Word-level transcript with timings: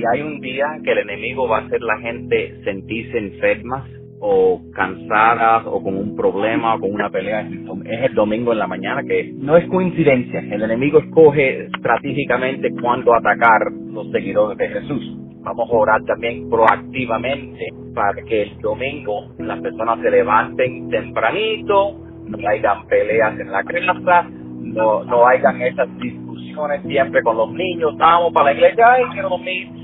si 0.00 0.06
hay 0.06 0.22
un 0.22 0.40
día 0.40 0.66
que 0.82 0.92
el 0.92 0.98
enemigo 0.98 1.46
va 1.46 1.58
a 1.58 1.60
hacer 1.62 1.80
la 1.82 1.98
gente 1.98 2.54
sentirse 2.64 3.18
enfermas 3.18 3.84
o 4.18 4.60
cansadas 4.74 5.64
o 5.66 5.82
con 5.82 5.96
un 5.96 6.16
problema 6.16 6.74
o 6.74 6.80
con 6.80 6.94
una 6.94 7.10
pelea 7.10 7.42
es 7.42 8.02
el 8.02 8.14
domingo 8.14 8.52
en 8.52 8.58
la 8.58 8.66
mañana 8.66 9.02
que 9.02 9.32
no 9.34 9.56
es 9.56 9.66
coincidencia. 9.68 10.40
El 10.40 10.62
enemigo 10.62 11.00
escoge 11.00 11.66
estratégicamente 11.66 12.70
cuándo 12.80 13.14
atacar 13.14 13.60
los 13.92 14.10
seguidores 14.10 14.56
de 14.58 14.68
Jesús. 14.68 15.16
Vamos 15.42 15.70
a 15.70 15.74
orar 15.74 16.02
también 16.04 16.48
proactivamente 16.48 17.68
para 17.94 18.22
que 18.22 18.42
el 18.42 18.58
domingo 18.60 19.34
las 19.38 19.60
personas 19.60 20.00
se 20.00 20.10
levanten 20.10 20.88
tempranito 20.88 21.98
no 22.26 22.48
hayan 22.48 22.86
peleas 22.86 23.38
en 23.40 23.50
la 23.50 23.64
casa 23.64 24.28
no, 24.60 25.02
no 25.04 25.26
hayan 25.26 25.60
esas 25.62 25.88
discusiones 25.98 26.82
siempre 26.86 27.22
con 27.22 27.36
los 27.36 27.50
niños. 27.52 27.96
Vamos 27.96 28.32
para 28.32 28.46
la 28.46 28.52
iglesia 28.52 28.84
ay 28.92 29.04
quiero 29.12 29.30
dormir 29.30 29.79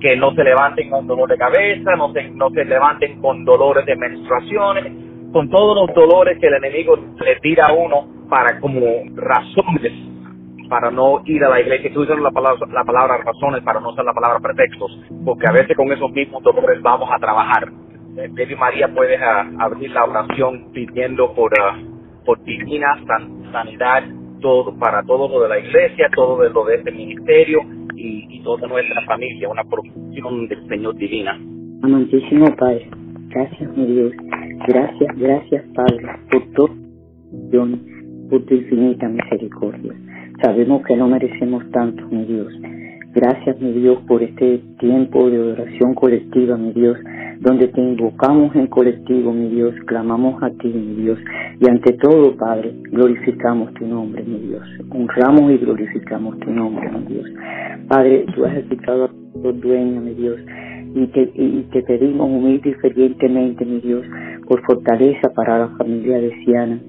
que 0.00 0.16
no 0.16 0.32
se 0.34 0.44
levanten 0.44 0.90
con 0.90 1.06
dolor 1.06 1.28
de 1.28 1.36
cabeza, 1.36 1.96
no 1.96 2.12
se, 2.12 2.28
no 2.30 2.50
se 2.50 2.64
levanten 2.64 3.20
con 3.20 3.44
dolores 3.44 3.84
de 3.86 3.96
menstruaciones, 3.96 4.92
con 5.32 5.50
todos 5.50 5.76
los 5.76 5.94
dolores 5.94 6.38
que 6.38 6.46
el 6.46 6.54
enemigo 6.54 6.96
le 6.96 7.36
tira 7.36 7.66
a 7.66 7.72
uno 7.72 8.06
para 8.28 8.60
como 8.60 8.80
razones 9.14 9.92
para 10.68 10.90
no 10.90 11.22
ir 11.26 11.44
a 11.44 11.50
la 11.50 11.60
iglesia, 11.60 11.92
tú 11.92 12.02
usas 12.02 12.18
la 12.18 12.30
palabra, 12.30 12.66
la 12.72 12.84
palabra 12.84 13.18
razones 13.18 13.62
para 13.62 13.80
no 13.80 13.90
usar 13.90 14.04
la 14.04 14.14
palabra 14.14 14.40
pretextos, 14.40 14.98
porque 15.24 15.46
a 15.46 15.52
veces 15.52 15.76
con 15.76 15.92
esos 15.92 16.10
mismos 16.12 16.42
dolores 16.42 16.80
vamos 16.82 17.08
a 17.12 17.18
trabajar. 17.18 17.68
Baby 18.14 18.56
María 18.56 18.88
puede 18.88 19.18
abrir 19.58 19.90
la 19.90 20.04
oración 20.04 20.72
pidiendo 20.72 21.34
por, 21.34 21.52
ah, 21.60 21.76
por 22.24 22.42
divina 22.44 22.96
sanidad 23.52 24.04
todo, 24.44 24.78
para 24.78 25.02
todo 25.04 25.26
lo 25.26 25.40
de 25.40 25.48
la 25.48 25.58
iglesia, 25.58 26.10
todo 26.14 26.46
lo 26.46 26.64
de 26.66 26.74
este 26.76 26.92
ministerio, 26.92 27.60
y, 27.96 28.40
toda 28.44 28.68
nuestra 28.68 29.00
familia, 29.06 29.48
una 29.48 29.64
producción 29.64 30.46
del 30.48 30.68
Señor 30.68 30.94
divina. 30.96 31.32
Amantísimo 31.82 32.54
Padre, 32.56 32.90
gracias 33.30 33.74
mi 33.74 33.86
Dios, 33.86 34.12
gracias, 34.68 35.18
gracias 35.18 35.64
Padre 35.74 36.06
por 36.30 36.42
todo, 36.52 37.78
por 38.28 38.42
tu 38.44 38.54
infinita 38.54 39.08
misericordia. 39.08 39.94
Sabemos 40.42 40.82
que 40.86 40.94
no 40.94 41.08
merecemos 41.08 41.64
tanto, 41.70 42.06
mi 42.10 42.26
Dios. 42.26 42.52
Gracias, 43.14 43.60
mi 43.60 43.70
Dios, 43.70 43.98
por 44.08 44.24
este 44.24 44.60
tiempo 44.80 45.30
de 45.30 45.38
oración 45.38 45.94
colectiva, 45.94 46.56
mi 46.56 46.72
Dios, 46.72 46.98
donde 47.38 47.68
te 47.68 47.80
invocamos 47.80 48.56
en 48.56 48.66
colectivo, 48.66 49.32
mi 49.32 49.50
Dios, 49.50 49.72
clamamos 49.86 50.42
a 50.42 50.50
ti, 50.50 50.66
mi 50.66 51.02
Dios, 51.02 51.20
y 51.60 51.70
ante 51.70 51.92
todo, 51.92 52.36
Padre, 52.36 52.74
glorificamos 52.90 53.72
tu 53.74 53.86
nombre, 53.86 54.24
mi 54.24 54.40
Dios, 54.48 54.62
honramos 54.90 55.52
y 55.52 55.58
glorificamos 55.58 56.40
tu 56.40 56.50
nombre, 56.50 56.90
mi 56.90 57.14
Dios. 57.14 57.30
Padre, 57.86 58.26
tú 58.34 58.44
has 58.46 58.56
explicado 58.56 59.04
a 59.04 59.08
tu 59.08 59.52
dueño, 59.52 60.00
mi 60.00 60.14
Dios, 60.14 60.40
y 60.96 61.06
te, 61.06 61.30
y 61.36 61.68
te 61.70 61.82
pedimos 61.82 62.28
humilde 62.28 62.76
y 62.82 63.64
mi 63.64 63.80
Dios, 63.80 64.04
por 64.48 64.60
fortaleza 64.62 65.32
para 65.36 65.60
la 65.60 65.68
familia 65.76 66.18
de 66.18 66.34
Siana, 66.44 66.80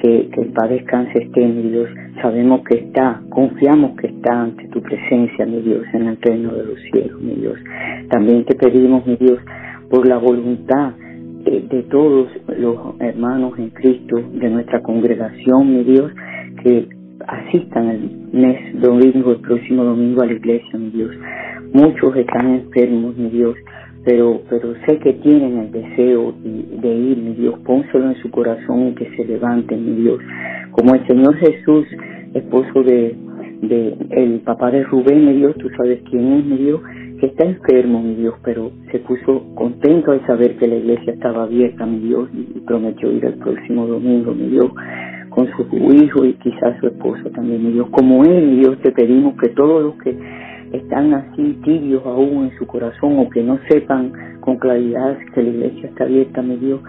que, 0.00 0.30
que 0.30 0.42
Padre 0.54 0.76
descanse 0.76 1.22
esté, 1.22 1.46
mi 1.46 1.70
Dios. 1.70 1.88
Sabemos 2.22 2.62
que 2.68 2.78
está, 2.78 3.20
confiamos 3.28 3.96
que 4.00 4.08
está 4.08 4.42
ante 4.42 4.68
tu 4.68 4.80
presencia, 4.82 5.46
mi 5.46 5.60
Dios, 5.62 5.84
en 5.92 6.08
el 6.08 6.18
reino 6.20 6.52
de 6.52 6.64
los 6.64 6.80
cielos, 6.90 7.20
mi 7.20 7.34
Dios. 7.34 7.58
También 8.10 8.44
te 8.44 8.54
pedimos, 8.54 9.06
mi 9.06 9.16
Dios, 9.16 9.38
por 9.90 10.06
la 10.06 10.18
voluntad 10.18 10.94
de, 11.44 11.82
todos 11.90 12.28
los 12.58 13.00
hermanos 13.00 13.58
en 13.58 13.70
Cristo, 13.70 14.16
de 14.32 14.50
nuestra 14.50 14.82
congregación, 14.82 15.76
mi 15.76 15.84
Dios, 15.84 16.12
que 16.62 16.88
asistan 17.26 17.88
el 17.88 18.10
mes 18.32 18.80
domingo, 18.80 19.32
el 19.32 19.40
próximo 19.40 19.84
domingo 19.84 20.22
a 20.22 20.26
la 20.26 20.32
iglesia, 20.32 20.78
mi 20.78 20.90
Dios. 20.90 21.10
Muchos 21.72 22.16
están 22.16 22.54
enfermos, 22.54 23.16
mi 23.16 23.30
Dios, 23.30 23.56
pero, 24.08 24.40
pero 24.48 24.72
sé 24.86 24.98
que 25.00 25.12
tienen 25.12 25.58
el 25.58 25.70
deseo 25.70 26.32
de, 26.32 26.88
ir, 26.88 27.18
mi 27.18 27.34
Dios. 27.34 27.58
Pónselo 27.58 28.08
en 28.08 28.16
su 28.22 28.30
corazón 28.30 28.88
y 28.88 28.94
que 28.94 29.04
se 29.14 29.22
levanten, 29.26 29.84
mi 29.84 30.00
Dios. 30.00 30.18
Como 30.70 30.94
el 30.94 31.06
Señor 31.06 31.36
Jesús, 31.36 31.84
esposo 32.32 32.82
de, 32.84 33.14
de 33.60 33.96
el 34.12 34.40
papá 34.46 34.70
de 34.70 34.82
Rubén, 34.84 35.26
mi 35.26 35.34
Dios, 35.34 35.54
tú 35.58 35.68
sabes 35.76 36.00
quién 36.08 36.32
es, 36.32 36.46
mi 36.46 36.56
Dios, 36.56 36.80
que 37.20 37.26
está 37.26 37.44
enfermo, 37.44 38.00
mi 38.00 38.14
Dios, 38.14 38.34
pero 38.42 38.72
se 38.90 38.98
puso 39.00 39.44
contento 39.54 40.12
al 40.12 40.26
saber 40.26 40.56
que 40.56 40.68
la 40.68 40.76
iglesia 40.76 41.12
estaba 41.12 41.42
abierta, 41.42 41.84
mi 41.84 41.98
Dios, 41.98 42.30
y 42.32 42.60
prometió 42.60 43.12
ir 43.12 43.26
el 43.26 43.34
próximo 43.34 43.86
domingo, 43.86 44.32
mi 44.32 44.48
Dios, 44.48 44.72
con 45.28 45.48
su 45.50 45.66
hijo 45.92 46.24
y 46.24 46.32
quizás 46.32 46.80
su 46.80 46.86
esposa 46.86 47.24
también, 47.34 47.62
mi 47.62 47.72
Dios. 47.72 47.88
Como 47.90 48.24
él, 48.24 48.46
mi 48.46 48.60
Dios, 48.60 48.78
te 48.78 48.90
pedimos 48.90 49.34
que 49.38 49.50
todos 49.50 49.82
los 49.82 50.02
que 50.02 50.16
están 50.72 51.14
así 51.14 51.58
tibios 51.64 52.04
aún 52.04 52.44
en 52.44 52.58
su 52.58 52.66
corazón 52.66 53.18
o 53.18 53.28
que 53.30 53.42
no 53.42 53.58
sepan 53.68 54.12
con 54.40 54.56
claridad 54.56 55.18
que 55.34 55.42
la 55.42 55.48
iglesia 55.48 55.88
está 55.88 56.04
abierta, 56.04 56.42
mi 56.42 56.56
Dios, 56.56 56.80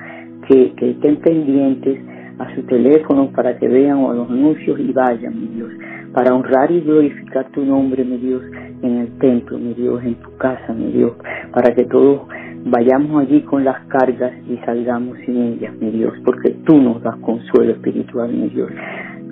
que, 0.47 0.73
que 0.73 0.91
estén 0.91 1.17
pendientes 1.17 1.99
a 2.39 2.55
su 2.55 2.63
teléfono 2.63 3.31
para 3.31 3.57
que 3.57 3.67
vean 3.67 4.01
los 4.01 4.29
anuncios 4.29 4.79
y 4.79 4.91
vayan, 4.93 5.39
mi 5.39 5.47
Dios, 5.55 5.71
para 6.13 6.33
honrar 6.33 6.71
y 6.71 6.81
glorificar 6.81 7.49
tu 7.51 7.63
nombre, 7.63 8.03
mi 8.03 8.17
Dios, 8.17 8.41
en 8.81 8.97
el 8.99 9.17
templo, 9.19 9.57
mi 9.57 9.73
Dios, 9.73 10.01
en 10.03 10.15
tu 10.15 10.35
casa, 10.37 10.73
mi 10.73 10.91
Dios, 10.91 11.13
para 11.51 11.75
que 11.75 11.83
todos 11.85 12.21
vayamos 12.65 13.21
allí 13.21 13.41
con 13.41 13.63
las 13.63 13.85
cargas 13.87 14.31
y 14.49 14.57
salgamos 14.65 15.17
sin 15.25 15.37
ellas, 15.37 15.73
mi 15.79 15.91
Dios, 15.91 16.13
porque 16.23 16.51
tú 16.65 16.77
nos 16.77 17.01
das 17.03 17.15
consuelo 17.17 17.73
espiritual, 17.73 18.31
mi 18.31 18.49
Dios. 18.49 18.69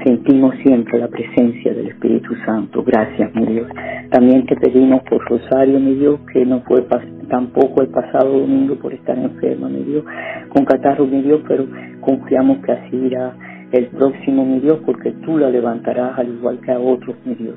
Sentimos 0.04 0.56
siempre 0.64 1.00
la 1.00 1.08
presencia 1.08 1.74
del 1.74 1.88
Espíritu 1.88 2.36
Santo. 2.46 2.84
Gracias, 2.84 3.34
mi 3.36 3.46
Dios. 3.46 3.68
También 4.12 4.46
te 4.46 4.56
pedimos 4.56 5.02
por 5.04 5.24
Rosario, 5.28 5.80
mi 5.80 5.96
Dios, 5.96 6.20
que 6.32 6.46
no 6.46 6.62
fue 6.62 6.86
tampoco 7.30 7.82
el 7.82 7.90
pasado 7.90 8.40
domingo 8.40 8.76
por 8.76 8.94
estar 8.94 9.18
enferma, 9.18 9.70
mi 9.70 9.84
Dios, 9.84 10.06
con 10.50 10.66
catarro, 10.66 11.06
mi 11.06 11.22
Dios, 11.22 11.42
pero 11.48 11.66
confiamos 12.02 12.60
que 12.66 12.72
así 12.72 12.96
irá 12.96 13.36
el 13.72 13.88
próximo, 13.88 14.46
mi 14.46 14.60
Dios, 14.60 14.80
porque 14.86 15.12
tú 15.26 15.38
la 15.38 15.50
levantarás 15.50 16.18
al 16.18 16.30
igual 16.30 16.60
que 16.62 16.72
a 16.72 16.80
otros, 16.80 17.16
mi 17.26 17.36
Dios. 17.36 17.56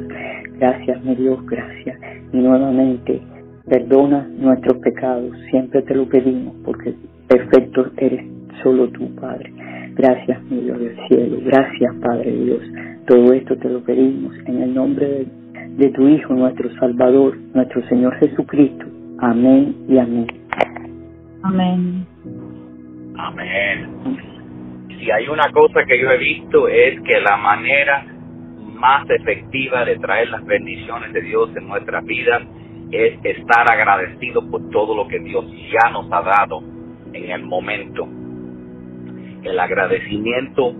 Gracias, 0.58 1.04
mi 1.04 1.14
Dios, 1.14 1.44
gracias. 1.46 1.98
Y 2.32 2.38
nuevamente, 2.38 3.20
perdona 3.68 4.28
nuestros 4.38 4.78
pecados, 4.78 5.30
siempre 5.50 5.82
te 5.82 5.94
lo 5.94 6.08
pedimos, 6.08 6.56
porque 6.64 6.94
perfecto 7.28 7.86
eres 7.98 8.24
solo 8.62 8.88
tú, 8.88 9.14
Padre. 9.14 9.52
Gracias, 9.94 10.42
mi 10.44 10.60
Dios 10.60 10.78
del 10.78 10.96
cielo. 11.08 11.38
Gracias, 11.44 11.94
Padre 11.96 12.32
Dios. 12.32 12.62
Todo 13.06 13.32
esto 13.32 13.56
te 13.56 13.68
lo 13.68 13.82
pedimos 13.82 14.34
en 14.46 14.62
el 14.62 14.74
nombre 14.74 15.06
de, 15.06 15.26
de 15.76 15.90
tu 15.90 16.08
Hijo, 16.08 16.34
nuestro 16.34 16.70
Salvador, 16.76 17.36
nuestro 17.54 17.86
Señor 17.88 18.16
Jesucristo. 18.18 18.86
Amén 19.18 19.74
y 19.88 19.98
amén. 19.98 20.26
Amén. 21.42 22.06
Amén 23.16 24.00
si 25.00 25.10
hay 25.10 25.28
una 25.28 25.50
cosa 25.50 25.84
que 25.86 25.98
yo 25.98 26.10
he 26.10 26.18
visto 26.18 26.68
es 26.68 27.00
que 27.00 27.20
la 27.20 27.36
manera 27.38 28.04
más 28.74 29.08
efectiva 29.08 29.84
de 29.84 29.98
traer 29.98 30.28
las 30.28 30.44
bendiciones 30.44 31.12
de 31.12 31.22
Dios 31.22 31.50
en 31.56 31.68
nuestra 31.68 32.00
vida 32.02 32.42
es 32.90 33.18
estar 33.24 33.70
agradecido 33.70 34.48
por 34.50 34.68
todo 34.70 34.94
lo 34.94 35.08
que 35.08 35.18
Dios 35.20 35.44
ya 35.72 35.90
nos 35.90 36.06
ha 36.12 36.22
dado 36.22 36.62
en 37.12 37.30
el 37.30 37.42
momento. 37.42 38.06
El 39.42 39.58
agradecimiento 39.58 40.74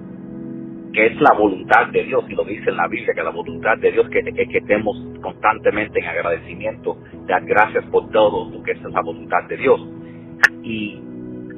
que 0.93 1.07
es 1.07 1.21
la 1.21 1.35
voluntad 1.35 1.89
de 1.93 2.05
Dios, 2.05 2.25
y 2.29 2.35
lo 2.35 2.45
dice 2.45 2.71
en 2.71 2.77
la 2.77 2.89
Biblia, 2.89 3.15
que 3.15 3.23
la 3.23 3.31
voluntad 3.31 3.79
de 3.79 3.93
Dios 3.93 4.09
que, 4.11 4.19
es 4.19 4.49
que 4.49 4.59
estemos 4.59 4.97
constantemente 5.23 6.01
en 6.01 6.07
agradecimiento, 6.07 6.99
dar 7.27 7.45
gracias 7.45 7.85
por 7.87 8.11
todo 8.11 8.51
lo 8.51 8.63
que 8.63 8.73
es 8.73 8.83
la 8.83 9.01
voluntad 9.01 9.45
de 9.49 9.57
Dios. 9.57 9.81
Y 10.63 11.01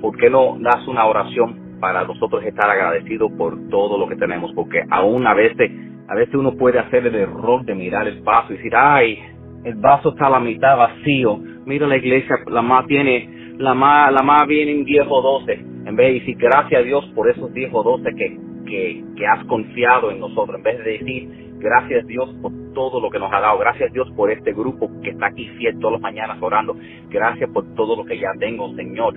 ¿por 0.00 0.16
qué 0.16 0.28
no 0.28 0.58
das 0.60 0.86
una 0.86 1.06
oración 1.06 1.78
para 1.80 2.04
nosotros 2.04 2.44
estar 2.44 2.70
agradecidos 2.70 3.32
por 3.32 3.68
todo 3.68 3.98
lo 3.98 4.08
que 4.08 4.16
tenemos, 4.16 4.52
porque 4.54 4.84
aún 4.88 5.26
a 5.26 5.34
veces, 5.34 5.70
a 6.08 6.14
veces 6.14 6.34
uno 6.34 6.56
puede 6.56 6.78
hacer 6.78 7.06
el 7.06 7.14
error 7.16 7.64
de 7.64 7.74
mirar 7.74 8.06
el 8.06 8.20
vaso 8.20 8.52
y 8.52 8.56
decir, 8.56 8.72
ay, 8.76 9.18
el 9.64 9.74
vaso 9.74 10.10
está 10.10 10.26
a 10.26 10.30
la 10.30 10.40
mitad 10.40 10.76
vacío, 10.76 11.38
mira 11.66 11.86
la 11.86 11.96
iglesia, 11.96 12.38
la 12.48 12.62
más 12.62 12.86
tiene, 12.86 13.54
la 13.58 13.74
más, 13.74 14.12
la 14.12 14.22
más 14.22 14.46
viene 14.46 14.72
en 14.72 14.84
10 14.84 15.06
o 15.08 15.22
12, 15.22 15.71
en 15.84 15.96
vez 15.96 16.08
de 16.08 16.20
decir 16.20 16.36
gracias 16.38 16.80
a 16.80 16.84
Dios 16.84 17.04
por 17.14 17.28
esos 17.28 17.52
10 17.52 17.70
o 17.72 17.82
12 17.82 18.14
que, 18.14 18.38
que, 18.66 19.04
que 19.16 19.26
has 19.26 19.44
confiado 19.46 20.10
en 20.10 20.20
nosotros, 20.20 20.56
en 20.56 20.62
vez 20.62 20.78
de 20.84 20.90
decir 20.92 21.52
gracias 21.58 22.06
Dios 22.06 22.34
por 22.40 22.52
todo 22.74 23.00
lo 23.00 23.10
que 23.10 23.18
nos 23.18 23.32
ha 23.32 23.40
dado, 23.40 23.58
gracias 23.58 23.92
Dios 23.92 24.10
por 24.16 24.30
este 24.30 24.52
grupo 24.52 24.90
que 25.02 25.10
está 25.10 25.26
aquí 25.26 25.48
fiel 25.58 25.78
todas 25.78 25.94
las 25.94 26.02
mañanas 26.02 26.38
orando, 26.40 26.76
gracias 27.08 27.50
por 27.50 27.74
todo 27.74 27.96
lo 27.96 28.04
que 28.04 28.18
ya 28.18 28.30
tengo, 28.38 28.74
Señor. 28.74 29.14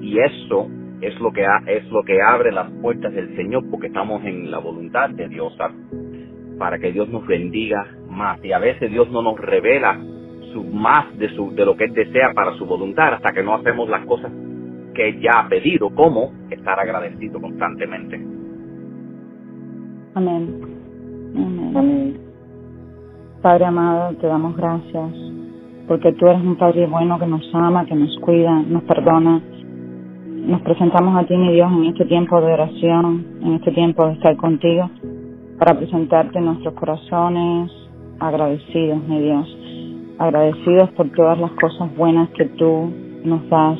Y 0.00 0.18
eso 0.18 0.68
es 1.00 1.18
lo 1.20 1.32
que 1.32 1.46
es 1.66 1.84
lo 1.90 2.02
que 2.02 2.20
abre 2.20 2.52
las 2.52 2.70
puertas 2.82 3.12
del 3.12 3.34
Señor 3.36 3.64
porque 3.70 3.88
estamos 3.88 4.24
en 4.24 4.50
la 4.50 4.58
voluntad 4.58 5.10
de 5.10 5.28
Dios 5.28 5.56
para 6.58 6.78
que 6.78 6.92
Dios 6.92 7.08
nos 7.08 7.26
bendiga 7.26 7.86
más 8.08 8.44
y 8.44 8.52
a 8.52 8.58
veces 8.58 8.90
Dios 8.90 9.10
no 9.10 9.22
nos 9.22 9.38
revela 9.38 9.98
su 10.52 10.64
más 10.64 11.16
de 11.18 11.28
su 11.36 11.54
de 11.54 11.64
lo 11.64 11.76
que 11.76 11.84
él 11.84 11.94
desea 11.94 12.32
para 12.34 12.54
su 12.54 12.66
voluntad 12.66 13.14
hasta 13.14 13.32
que 13.32 13.42
no 13.42 13.54
hacemos 13.54 13.88
las 13.88 14.04
cosas 14.06 14.32
que 14.98 15.08
él 15.10 15.20
ya 15.20 15.40
ha 15.40 15.48
pedido 15.48 15.88
como 15.90 16.32
estar 16.50 16.78
agradecido 16.80 17.40
constantemente 17.40 18.16
amén. 20.14 20.60
amén 21.76 22.20
Padre 23.40 23.66
amado 23.66 24.14
te 24.16 24.26
damos 24.26 24.56
gracias 24.56 25.28
porque 25.88 26.12
tú 26.12 26.26
eres 26.26 26.42
un 26.42 26.56
Padre 26.56 26.86
bueno 26.86 27.18
que 27.18 27.26
nos 27.26 27.42
ama, 27.54 27.86
que 27.86 27.94
nos 27.94 28.14
cuida, 28.18 28.62
nos 28.68 28.82
perdona. 28.82 29.40
Nos 30.26 30.60
presentamos 30.60 31.16
a 31.16 31.26
ti, 31.26 31.34
mi 31.34 31.52
Dios, 31.54 31.72
en 31.72 31.84
este 31.86 32.04
tiempo 32.04 32.40
de 32.40 32.52
oración, 32.52 33.26
en 33.42 33.54
este 33.54 33.72
tiempo 33.72 34.06
de 34.06 34.12
estar 34.12 34.36
contigo, 34.36 34.88
para 35.58 35.78
presentarte 35.78 36.40
nuestros 36.40 36.74
corazones 36.74 37.72
agradecidos, 38.20 39.02
mi 39.08 39.20
Dios. 39.20 39.58
Agradecidos 40.18 40.90
por 40.90 41.08
todas 41.10 41.38
las 41.38 41.52
cosas 41.52 41.94
buenas 41.96 42.28
que 42.30 42.44
tú 42.44 42.92
nos 43.24 43.48
das, 43.48 43.78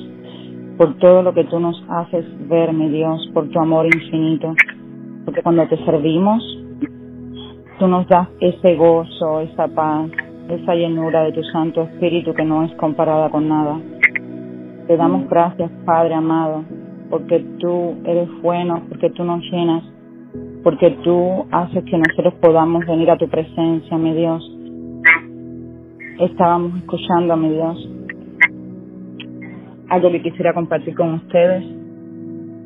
por 0.79 0.95
todo 0.99 1.23
lo 1.23 1.35
que 1.35 1.43
tú 1.45 1.59
nos 1.59 1.85
haces 1.89 2.25
ver, 2.49 2.73
mi 2.73 2.89
Dios, 2.89 3.29
por 3.35 3.49
tu 3.49 3.59
amor 3.59 3.85
infinito. 3.87 4.55
Porque 5.25 5.43
cuando 5.43 5.67
te 5.67 5.77
servimos, 5.85 6.41
tú 7.81 7.89
nos 7.89 8.07
das 8.07 8.29
ese 8.41 8.77
gozo, 8.77 9.41
esa 9.41 9.67
paz, 9.67 10.09
esa 10.49 10.75
llenura 10.77 11.25
de 11.25 11.33
tu 11.33 11.43
Santo 11.43 11.83
Espíritu 11.83 12.33
que 12.33 12.45
no 12.45 12.63
es 12.63 12.73
comparada 12.77 13.29
con 13.29 13.49
nada. 13.49 13.81
Te 14.87 14.97
damos 14.97 15.29
gracias, 15.29 15.69
Padre 15.85 16.15
amado, 16.15 16.65
porque 17.11 17.41
tú 17.59 17.97
eres 18.05 18.29
bueno, 18.41 18.81
porque 18.89 19.11
tú 19.11 19.25
nos 19.25 19.43
llenas, 19.51 19.83
porque 20.63 20.93
tú 21.03 21.45
haces 21.51 21.85
que 21.85 21.99
nosotros 21.99 22.35
podamos 22.41 22.87
venir 22.87 23.11
a 23.11 23.19
tu 23.19 23.29
presencia, 23.29 23.99
mi 23.99 24.15
Dios. 24.15 24.49
Estábamos 26.21 26.77
escuchando, 26.79 27.37
mi 27.37 27.51
Dios, 27.51 27.98
algo 29.89 30.11
que 30.11 30.23
quisiera 30.23 30.53
compartir 30.53 30.95
con 30.95 31.15
ustedes, 31.15 31.65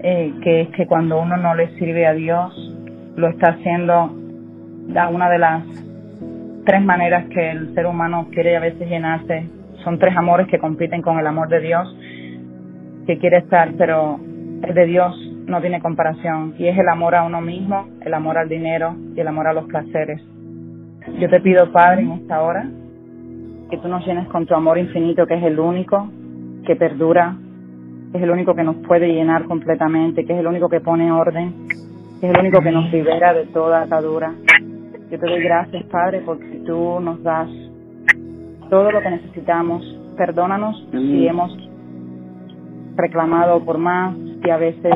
eh, 0.00 0.32
que 0.42 0.62
es 0.62 0.68
que 0.70 0.86
cuando 0.86 1.20
uno 1.20 1.36
no 1.36 1.54
le 1.54 1.68
sirve 1.78 2.06
a 2.06 2.14
Dios, 2.14 2.52
lo 3.16 3.28
está 3.28 3.50
haciendo 3.50 4.10
de 4.88 5.06
una 5.12 5.30
de 5.30 5.38
las 5.38 5.64
tres 6.64 6.82
maneras 6.82 7.26
que 7.28 7.50
el 7.50 7.74
ser 7.74 7.86
humano 7.86 8.28
quiere 8.32 8.56
a 8.56 8.60
veces 8.60 8.88
llenarse. 8.88 9.48
Son 9.84 9.98
tres 9.98 10.16
amores 10.16 10.48
que 10.48 10.58
compiten 10.58 11.02
con 11.02 11.18
el 11.18 11.26
amor 11.26 11.48
de 11.48 11.60
Dios, 11.60 11.96
que 13.06 13.18
quiere 13.18 13.38
estar, 13.38 13.72
pero 13.78 14.18
el 14.62 14.74
de 14.74 14.86
Dios 14.86 15.14
no 15.46 15.60
tiene 15.60 15.80
comparación. 15.80 16.54
Y 16.58 16.66
es 16.66 16.78
el 16.78 16.88
amor 16.88 17.14
a 17.14 17.24
uno 17.24 17.40
mismo, 17.40 17.88
el 18.00 18.14
amor 18.14 18.38
al 18.38 18.48
dinero 18.48 18.96
y 19.14 19.20
el 19.20 19.28
amor 19.28 19.46
a 19.46 19.52
los 19.52 19.66
placeres. 19.66 20.20
Yo 21.18 21.28
te 21.28 21.40
pido, 21.40 21.70
Padre, 21.72 22.02
en 22.02 22.12
esta 22.12 22.42
hora, 22.42 22.68
que 23.70 23.78
tú 23.78 23.88
nos 23.88 24.06
llenes 24.06 24.28
con 24.28 24.46
tu 24.46 24.54
amor 24.54 24.78
infinito, 24.78 25.26
que 25.26 25.34
es 25.34 25.42
el 25.42 25.58
único 25.58 26.08
que 26.66 26.76
perdura, 26.76 27.36
que 28.10 28.18
es 28.18 28.24
el 28.24 28.30
único 28.30 28.54
que 28.54 28.62
nos 28.62 28.76
puede 28.76 29.08
llenar 29.08 29.44
completamente, 29.44 30.24
que 30.24 30.32
es 30.32 30.38
el 30.38 30.46
único 30.46 30.68
que 30.68 30.80
pone 30.80 31.10
orden, 31.10 31.66
que 32.20 32.28
es 32.28 32.34
el 32.34 32.40
único 32.40 32.60
que 32.60 32.70
nos 32.70 32.92
libera 32.92 33.34
de 33.34 33.46
toda 33.46 33.82
atadura. 33.82 34.32
Yo 35.10 35.18
te 35.18 35.26
doy 35.26 35.42
gracias, 35.42 35.84
Padre, 35.84 36.22
porque 36.24 36.62
tú 36.64 37.00
nos 37.00 37.22
das 37.22 37.48
todo 38.70 38.90
lo 38.90 39.00
que 39.00 39.10
necesitamos. 39.10 39.84
Perdónanos 40.16 40.88
si 40.90 41.26
hemos 41.26 41.56
reclamado 42.96 43.64
por 43.64 43.78
más, 43.78 44.16
si 44.42 44.50
a 44.50 44.56
veces 44.56 44.94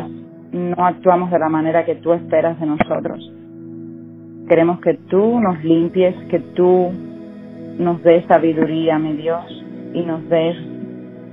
no 0.53 0.87
actuamos 0.87 1.31
de 1.31 1.39
la 1.39 1.49
manera 1.49 1.85
que 1.85 1.97
tú 1.97 2.13
esperas 2.13 2.59
de 2.61 2.67
nosotros. 2.67 3.33
Queremos 4.49 4.81
que 4.81 4.95
tú 4.95 5.41
nos 5.41 5.63
limpies, 5.65 6.15
que 6.31 6.39
tú 6.39 6.93
nos 7.79 8.03
des 8.03 8.25
sabiduría, 8.27 8.99
mi 8.99 9.15
Dios, 9.15 9.45
y 9.93 10.03
nos 10.03 10.27
des 10.29 10.57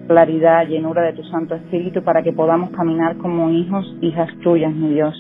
claridad, 0.08 0.68
llenura 0.68 1.02
de 1.04 1.14
tu 1.14 1.24
Santo 1.24 1.56
Espíritu 1.56 2.04
para 2.04 2.24
que 2.24 2.34
podamos 2.34 2.72
caminar 2.72 3.18
como 3.18 3.50
hijos, 3.50 3.96
hijas 4.02 4.30
tuyas, 4.44 4.74
mi 4.74 4.94
Dios, 4.94 5.16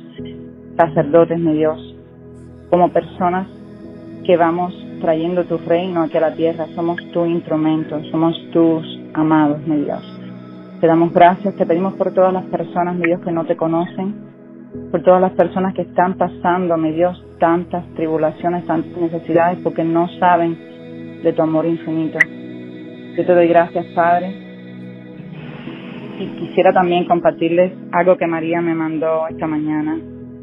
sacerdotes, 0.77 1.39
mi 1.39 1.53
Dios, 1.53 1.95
como 2.69 2.89
personas 2.89 3.47
que 4.25 4.37
vamos 4.37 4.73
trayendo 5.01 5.43
tu 5.43 5.57
reino 5.57 6.01
aquí 6.01 6.17
a 6.17 6.21
la 6.21 6.33
tierra. 6.33 6.65
Somos 6.75 6.97
tu 7.11 7.25
instrumento, 7.25 8.01
somos 8.11 8.35
tus 8.51 8.83
amados, 9.13 9.65
mi 9.67 9.83
Dios. 9.83 10.01
Te 10.79 10.87
damos 10.87 11.13
gracias, 11.13 11.55
te 11.55 11.65
pedimos 11.65 11.93
por 11.93 12.13
todas 12.13 12.33
las 12.33 12.45
personas, 12.45 12.95
mi 12.95 13.07
Dios, 13.07 13.21
que 13.21 13.31
no 13.31 13.45
te 13.45 13.55
conocen, 13.55 14.15
por 14.91 15.01
todas 15.01 15.21
las 15.21 15.31
personas 15.33 15.73
que 15.73 15.83
están 15.83 16.15
pasando, 16.15 16.77
mi 16.77 16.91
Dios, 16.91 17.23
tantas 17.39 17.85
tribulaciones, 17.95 18.65
tantas 18.65 18.97
necesidades, 18.97 19.59
porque 19.63 19.83
no 19.83 20.07
saben 20.19 21.21
de 21.23 21.33
tu 21.33 21.41
amor 21.41 21.65
infinito. 21.65 22.19
Yo 23.15 23.25
te 23.25 23.33
doy 23.33 23.47
gracias, 23.47 23.85
Padre. 23.95 24.42
Y 26.19 26.27
quisiera 26.39 26.71
también 26.71 27.05
compartirles 27.05 27.73
algo 27.91 28.17
que 28.17 28.27
María 28.27 28.61
me 28.61 28.75
mandó 28.75 29.27
esta 29.27 29.47
mañana 29.47 29.97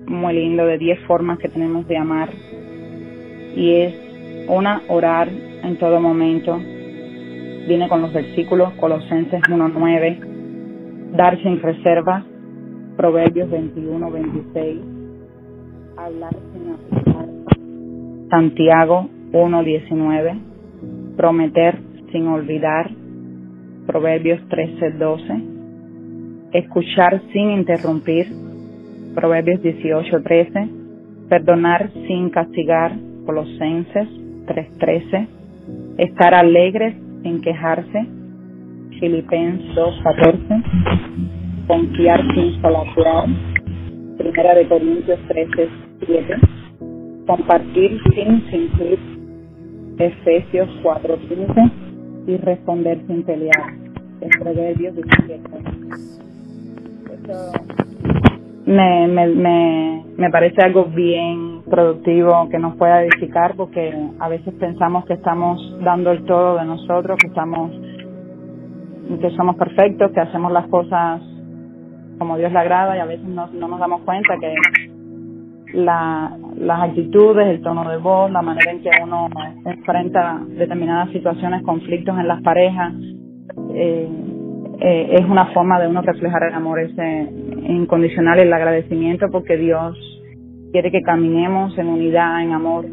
muy 0.06 0.34
lindo 0.34 0.66
de 0.66 0.76
10 0.78 1.00
formas 1.06 1.38
que 1.38 1.48
tenemos 1.48 1.86
de 1.86 1.96
amar. 1.96 2.28
Y 3.54 3.74
es 3.74 3.94
una 4.48 4.82
orar 4.88 5.28
en 5.28 5.78
todo 5.78 6.00
momento. 6.00 6.58
Viene 7.68 7.88
con 7.88 8.02
los 8.02 8.12
versículos 8.12 8.72
Colosenses 8.74 9.40
1.9, 9.42 11.12
dar 11.16 11.40
sin 11.42 11.62
reserva, 11.62 12.24
Proverbios 12.96 13.48
21.26, 13.50 14.80
hablar 15.96 16.34
sin 16.52 16.72
aplicar, 16.72 17.26
Santiago 18.30 19.08
1.19, 19.32 21.16
prometer 21.16 21.78
sin 22.10 22.26
olvidar, 22.26 22.90
Proverbios 23.86 24.40
13.12, 24.48 25.59
escuchar 26.52 27.22
sin 27.32 27.50
interrumpir, 27.50 28.26
Proverbios 29.14 29.60
18:13, 29.62 30.68
perdonar 31.28 31.90
sin 32.06 32.30
castigar, 32.30 32.92
Colosenses 33.26 34.08
3:13, 34.46 35.28
estar 35.98 36.34
alegres 36.34 36.94
sin 37.22 37.40
quejarse, 37.40 38.06
Filipenses 39.00 39.74
2:14, 39.74 40.62
confiar 41.66 42.20
sin 42.34 42.60
solapear, 42.60 43.24
Primera 44.18 44.54
de 44.54 44.68
Corintios 44.68 45.20
13:7, 45.28 46.36
compartir 47.26 48.00
sin 48.14 48.42
fingir, 48.42 48.98
Efesios 49.98 50.68
4:15 50.82 51.70
y 52.26 52.36
responder 52.38 53.00
sin 53.06 53.22
pelear, 53.22 53.74
en 54.20 54.30
Proverbios 54.40 54.94
17 54.94 56.19
me, 58.66 59.08
me, 59.08 59.26
me, 59.26 60.04
me 60.16 60.30
parece 60.30 60.62
algo 60.62 60.84
bien 60.86 61.62
productivo 61.68 62.48
que 62.50 62.58
nos 62.58 62.76
pueda 62.76 63.02
edificar 63.02 63.54
porque 63.56 63.92
a 64.18 64.28
veces 64.28 64.54
pensamos 64.54 65.04
que 65.06 65.14
estamos 65.14 65.76
dando 65.82 66.10
el 66.12 66.24
todo 66.24 66.58
de 66.58 66.64
nosotros, 66.64 67.18
que 67.20 67.28
estamos 67.28 67.72
que 69.20 69.30
somos 69.30 69.56
perfectos, 69.56 70.12
que 70.12 70.20
hacemos 70.20 70.52
las 70.52 70.68
cosas 70.68 71.20
como 72.18 72.36
Dios 72.36 72.52
le 72.52 72.58
agrada 72.58 72.96
y 72.96 73.00
a 73.00 73.06
veces 73.06 73.26
no, 73.26 73.48
no 73.48 73.66
nos 73.66 73.80
damos 73.80 74.02
cuenta 74.02 74.36
que 74.38 74.54
la, 75.72 76.36
las 76.58 76.82
actitudes, 76.82 77.46
el 77.48 77.62
tono 77.62 77.88
de 77.88 77.96
voz, 77.96 78.30
la 78.30 78.42
manera 78.42 78.70
en 78.70 78.82
que 78.82 78.90
uno 79.02 79.28
enfrenta 79.64 80.40
determinadas 80.48 81.10
situaciones, 81.10 81.62
conflictos 81.62 82.18
en 82.18 82.28
las 82.28 82.42
parejas, 82.42 82.92
eh, 83.74 84.08
eh, 84.80 85.16
es 85.18 85.24
una 85.26 85.46
forma 85.52 85.78
de 85.78 85.88
uno 85.88 86.00
reflejar 86.02 86.44
el 86.44 86.54
amor 86.54 86.80
ese 86.80 87.28
incondicional, 87.68 88.38
el 88.38 88.52
agradecimiento, 88.52 89.26
porque 89.30 89.56
Dios 89.56 89.96
quiere 90.72 90.90
que 90.90 91.02
caminemos 91.02 91.76
en 91.78 91.86
unidad, 91.88 92.42
en 92.42 92.52
amor. 92.52 92.86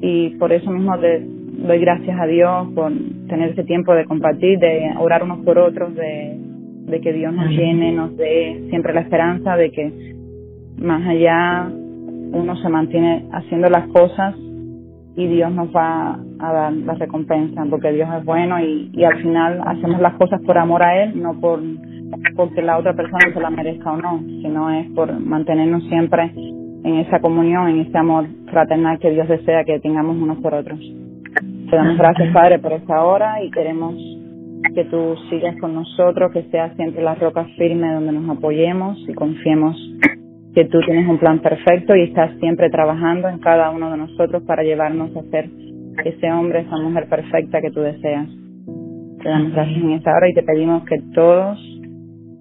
Y 0.00 0.30
por 0.30 0.52
eso 0.52 0.70
mismo 0.70 0.96
le 0.96 1.20
doy 1.66 1.78
gracias 1.78 2.18
a 2.18 2.26
Dios 2.26 2.68
por 2.74 2.92
tener 3.28 3.50
ese 3.50 3.64
tiempo 3.64 3.94
de 3.94 4.04
compartir, 4.04 4.58
de 4.58 4.90
orar 4.98 5.22
unos 5.22 5.44
por 5.44 5.58
otros, 5.58 5.94
de, 5.94 6.36
de 6.86 7.00
que 7.00 7.12
Dios 7.12 7.32
nos 7.32 7.50
llene, 7.50 7.92
nos 7.92 8.16
dé 8.16 8.66
siempre 8.70 8.92
la 8.92 9.02
esperanza 9.02 9.56
de 9.56 9.70
que 9.70 10.14
más 10.78 11.06
allá 11.06 11.70
uno 12.32 12.56
se 12.56 12.68
mantiene 12.68 13.26
haciendo 13.32 13.68
las 13.68 13.86
cosas 13.88 14.34
y 15.16 15.26
Dios 15.26 15.52
nos 15.52 15.74
va 15.74 16.18
a 16.38 16.52
dar 16.52 16.72
la 16.72 16.94
recompensa 16.94 17.64
porque 17.68 17.92
Dios 17.92 18.08
es 18.18 18.24
bueno 18.24 18.60
y, 18.60 18.90
y 18.92 19.04
al 19.04 19.20
final 19.20 19.60
hacemos 19.66 20.00
las 20.00 20.14
cosas 20.14 20.40
por 20.42 20.56
amor 20.56 20.82
a 20.82 21.02
Él, 21.02 21.20
no 21.20 21.38
por 21.40 21.60
porque 22.36 22.62
la 22.62 22.78
otra 22.78 22.94
persona 22.94 23.32
se 23.32 23.40
la 23.40 23.50
merezca 23.50 23.92
o 23.92 23.96
no, 23.96 24.18
sino 24.42 24.70
es 24.70 24.90
por 24.92 25.12
mantenernos 25.20 25.84
siempre 25.84 26.32
en 26.34 26.96
esa 26.96 27.20
comunión, 27.20 27.68
en 27.68 27.80
ese 27.80 27.96
amor 27.96 28.26
fraternal 28.50 28.98
que 28.98 29.10
Dios 29.10 29.28
desea 29.28 29.64
que 29.64 29.78
tengamos 29.80 30.16
unos 30.16 30.38
por 30.38 30.54
otros. 30.54 30.80
Te 31.70 31.76
damos 31.76 31.98
gracias, 31.98 32.32
Padre, 32.32 32.58
por 32.58 32.72
esta 32.72 33.04
hora 33.04 33.42
y 33.44 33.50
queremos 33.50 33.94
que 34.74 34.84
tú 34.84 35.14
sigas 35.28 35.56
con 35.60 35.74
nosotros, 35.74 36.32
que 36.32 36.42
sea 36.44 36.74
siempre 36.74 37.02
la 37.02 37.14
roca 37.14 37.44
firme 37.56 37.92
donde 37.92 38.12
nos 38.12 38.36
apoyemos 38.36 38.98
y 39.08 39.14
confiemos 39.14 39.76
que 40.60 40.66
tú 40.66 40.78
tienes 40.84 41.08
un 41.08 41.16
plan 41.16 41.38
perfecto 41.38 41.96
y 41.96 42.02
estás 42.02 42.38
siempre 42.38 42.68
trabajando 42.68 43.28
en 43.30 43.38
cada 43.38 43.70
uno 43.70 43.90
de 43.92 43.96
nosotros 43.96 44.42
para 44.42 44.62
llevarnos 44.62 45.16
a 45.16 45.22
ser 45.30 45.48
ese 46.04 46.30
hombre, 46.30 46.60
esa 46.60 46.76
mujer 46.76 47.08
perfecta 47.08 47.62
que 47.62 47.70
tú 47.70 47.80
deseas. 47.80 48.28
Te 49.22 49.28
damos 49.30 49.52
gracias 49.52 49.78
en 49.78 49.92
esta 49.92 50.14
hora 50.14 50.28
y 50.28 50.34
te 50.34 50.42
pedimos 50.42 50.84
que 50.84 51.00
todos 51.14 51.58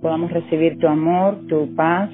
podamos 0.01 0.33
recibir 0.33 0.77
tu 0.79 0.87
amor, 0.87 1.47
tu 1.47 1.73
paz 1.75 2.09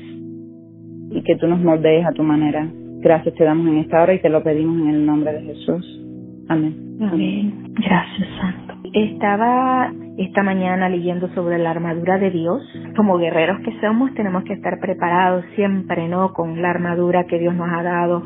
y 1.10 1.24
que 1.24 1.36
tú 1.38 1.48
nos 1.48 1.60
moldees 1.62 2.06
a 2.06 2.12
tu 2.12 2.22
manera. 2.22 2.68
Gracias 3.00 3.34
te 3.34 3.44
damos 3.44 3.66
en 3.66 3.80
esta 3.80 4.04
hora 4.04 4.14
y 4.14 4.20
te 4.20 4.30
lo 4.30 4.44
pedimos 4.44 4.80
en 4.82 4.90
el 4.90 5.06
nombre 5.08 5.34
de 5.34 5.42
Jesús. 5.42 6.02
Amén. 6.50 7.00
Amén. 7.02 7.74
Gracias, 7.80 8.28
Santo. 8.40 8.76
Estaba 8.94 9.92
esta 10.18 10.44
mañana 10.44 10.90
leyendo 10.90 11.28
sobre 11.34 11.58
la 11.58 11.72
armadura 11.72 12.18
de 12.18 12.32
Dios. 12.32 12.64
Como 12.96 13.18
guerreros 13.18 13.60
que 13.62 13.80
somos, 13.82 14.14
tenemos 14.14 14.44
que 14.44 14.54
estar 14.54 14.80
preparados 14.80 15.46
siempre, 15.56 16.08
¿no? 16.08 16.34
Con 16.34 16.62
la 16.62 16.70
armadura 16.70 17.26
que 17.26 17.40
Dios 17.40 17.54
nos 17.56 17.70
ha 17.70 17.84
dado. 17.84 18.24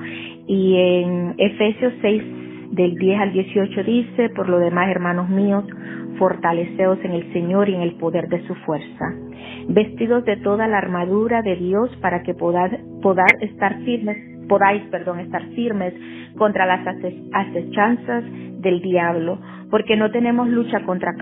Y 0.48 0.75
en 0.77 1.36
Efesios 1.38 1.93
6, 2.01 2.24
del 2.72 2.96
10 2.96 3.19
al 3.19 3.34
18 3.34 3.84
dice, 3.84 4.29
por 4.29 4.48
lo 4.48 4.60
demás, 4.60 4.89
hermanos 4.89 5.29
míos, 5.29 5.65
fortaleceos 6.17 7.00
en 7.03 7.12
el 7.12 7.34
Señor 7.34 7.69
y 7.69 7.75
en 7.75 7.81
el 7.81 7.96
poder 7.96 8.27
de 8.27 8.46
su 8.46 8.53
fuerza, 8.55 9.13
vestidos 9.69 10.25
de 10.25 10.38
toda 10.38 10.67
la 10.67 10.77
armadura 10.77 11.41
de 11.41 11.55
Dios 11.55 11.89
para 12.01 12.22
que 12.22 12.34
podáis, 12.34 12.74
estar 13.41 13.79
firmes, 13.84 14.17
podáis, 14.49 14.83
perdón, 14.91 15.21
estar 15.21 15.43
firmes 15.55 15.93
contra 16.37 16.65
las 16.65 16.85
acechanzas 17.31 18.25
del 18.59 18.81
diablo, 18.81 19.39
porque 19.69 19.95
no 19.95 20.11
tenemos 20.11 20.49
lucha 20.49 20.83
contra, 20.83 21.13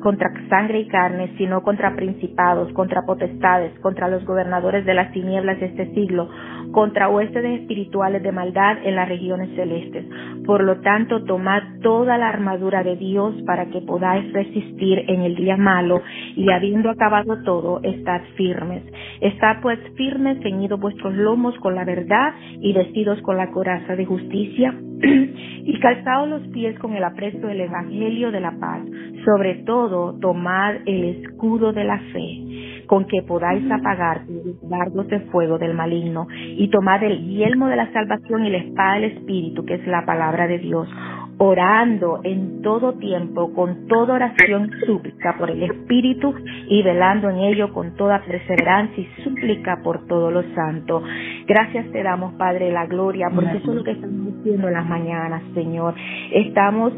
contra 0.00 0.30
sangre 0.48 0.80
y 0.80 0.88
carne, 0.88 1.34
sino 1.36 1.62
contra 1.62 1.94
principados, 1.96 2.72
contra 2.72 3.02
potestades, 3.02 3.78
contra 3.80 4.08
los 4.08 4.24
gobernadores 4.24 4.86
de 4.86 4.94
las 4.94 5.12
tinieblas 5.12 5.60
de 5.60 5.66
este 5.66 5.92
siglo, 5.94 6.28
contra 6.72 7.08
huestes 7.08 7.44
espirituales 7.60 8.22
de 8.22 8.32
maldad 8.32 8.78
en 8.84 8.96
las 8.96 9.08
regiones 9.08 9.54
celestes. 9.56 10.06
Por 10.46 10.62
lo 10.62 10.80
tanto, 10.80 11.24
tomad 11.24 11.62
toda 11.82 12.16
la 12.18 12.28
armadura 12.28 12.82
de 12.82 12.96
Dios 12.96 13.34
para 13.46 13.66
que 13.66 13.80
podáis 13.80 14.32
resistir 14.32 15.04
en 15.08 15.22
el 15.22 15.34
día 15.34 15.56
malo 15.56 16.02
y 16.36 16.50
habiendo 16.50 16.90
acabado 16.90 17.42
todo, 17.42 17.80
estad 17.82 18.22
firmes. 18.36 18.82
Estad 19.20 19.60
pues 19.60 19.78
firmes, 19.96 20.38
ceñidos 20.42 20.80
vuestros 20.80 21.14
lomos 21.14 21.54
con 21.58 21.74
la 21.74 21.84
verdad 21.84 22.32
y 22.60 22.67
vestidos 22.72 23.20
con 23.22 23.36
la 23.36 23.50
coraza 23.50 23.96
de 23.96 24.04
justicia 24.04 24.74
y 25.02 25.78
calzados 25.80 26.28
los 26.28 26.48
pies 26.48 26.78
con 26.78 26.94
el 26.94 27.04
apresto 27.04 27.46
del 27.46 27.60
Evangelio 27.62 28.30
de 28.30 28.40
la 28.40 28.52
paz. 28.58 28.80
Sobre 29.24 29.56
todo, 29.64 30.18
tomad 30.20 30.76
el 30.86 31.04
escudo 31.04 31.72
de 31.72 31.84
la 31.84 31.98
fe, 32.12 32.84
con 32.86 33.06
que 33.06 33.22
podáis 33.22 33.64
apagar 33.70 34.22
los 34.26 34.68
dardos 34.68 35.08
de 35.08 35.20
fuego 35.30 35.58
del 35.58 35.74
maligno, 35.74 36.26
y 36.30 36.68
tomad 36.68 37.02
el 37.02 37.28
yelmo 37.28 37.68
de 37.68 37.76
la 37.76 37.92
salvación 37.92 38.46
y 38.46 38.50
la 38.50 38.58
espada 38.58 38.94
del 38.94 39.12
Espíritu, 39.12 39.64
que 39.64 39.74
es 39.74 39.86
la 39.86 40.04
palabra 40.04 40.46
de 40.46 40.58
Dios 40.58 40.88
orando 41.38 42.20
en 42.24 42.62
todo 42.62 42.94
tiempo, 42.94 43.52
con 43.54 43.86
toda 43.86 44.14
oración 44.14 44.70
súplica 44.84 45.36
por 45.38 45.50
el 45.50 45.62
Espíritu 45.62 46.34
y 46.68 46.82
velando 46.82 47.30
en 47.30 47.38
ello 47.38 47.72
con 47.72 47.94
toda 47.96 48.20
perseverancia 48.24 49.04
y 49.04 49.22
súplica 49.22 49.80
por 49.82 50.06
todos 50.06 50.32
los 50.32 50.44
santos. 50.54 51.02
Gracias 51.46 51.90
te 51.92 52.02
damos, 52.02 52.34
Padre, 52.34 52.72
la 52.72 52.86
gloria, 52.86 53.30
porque 53.32 53.58
eso 53.58 53.70
es 53.70 53.76
lo 53.76 53.84
que 53.84 53.92
estamos 53.92 54.34
haciendo 54.40 54.68
en 54.68 54.74
las 54.74 54.86
mañanas, 54.86 55.42
Señor. 55.54 55.94
Estamos, 56.32 56.92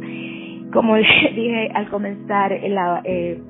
como 0.73 0.97
dije 1.35 1.71
al 1.75 1.89
comenzar, 1.91 2.53
la, 2.69 3.03
eh, 3.05 3.41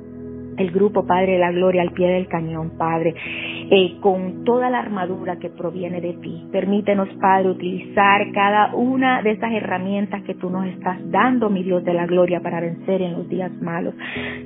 el 0.60 0.70
grupo, 0.70 1.06
Padre 1.06 1.32
de 1.32 1.38
la 1.38 1.52
Gloria, 1.52 1.82
al 1.82 1.92
pie 1.92 2.08
del 2.08 2.28
cañón, 2.28 2.72
Padre, 2.76 3.14
eh, 3.70 3.96
con 4.00 4.44
toda 4.44 4.68
la 4.70 4.80
armadura 4.80 5.38
que 5.38 5.48
proviene 5.48 6.00
de 6.00 6.14
ti. 6.14 6.48
Permítenos, 6.52 7.08
Padre, 7.20 7.50
utilizar 7.50 8.30
cada 8.32 8.74
una 8.74 9.22
de 9.22 9.32
esas 9.32 9.52
herramientas 9.52 10.22
que 10.24 10.34
tú 10.34 10.50
nos 10.50 10.66
estás 10.66 10.98
dando, 11.10 11.50
mi 11.50 11.62
Dios 11.62 11.84
de 11.84 11.94
la 11.94 12.06
Gloria, 12.06 12.40
para 12.40 12.60
vencer 12.60 13.00
en 13.00 13.12
los 13.12 13.28
días 13.28 13.50
malos. 13.62 13.94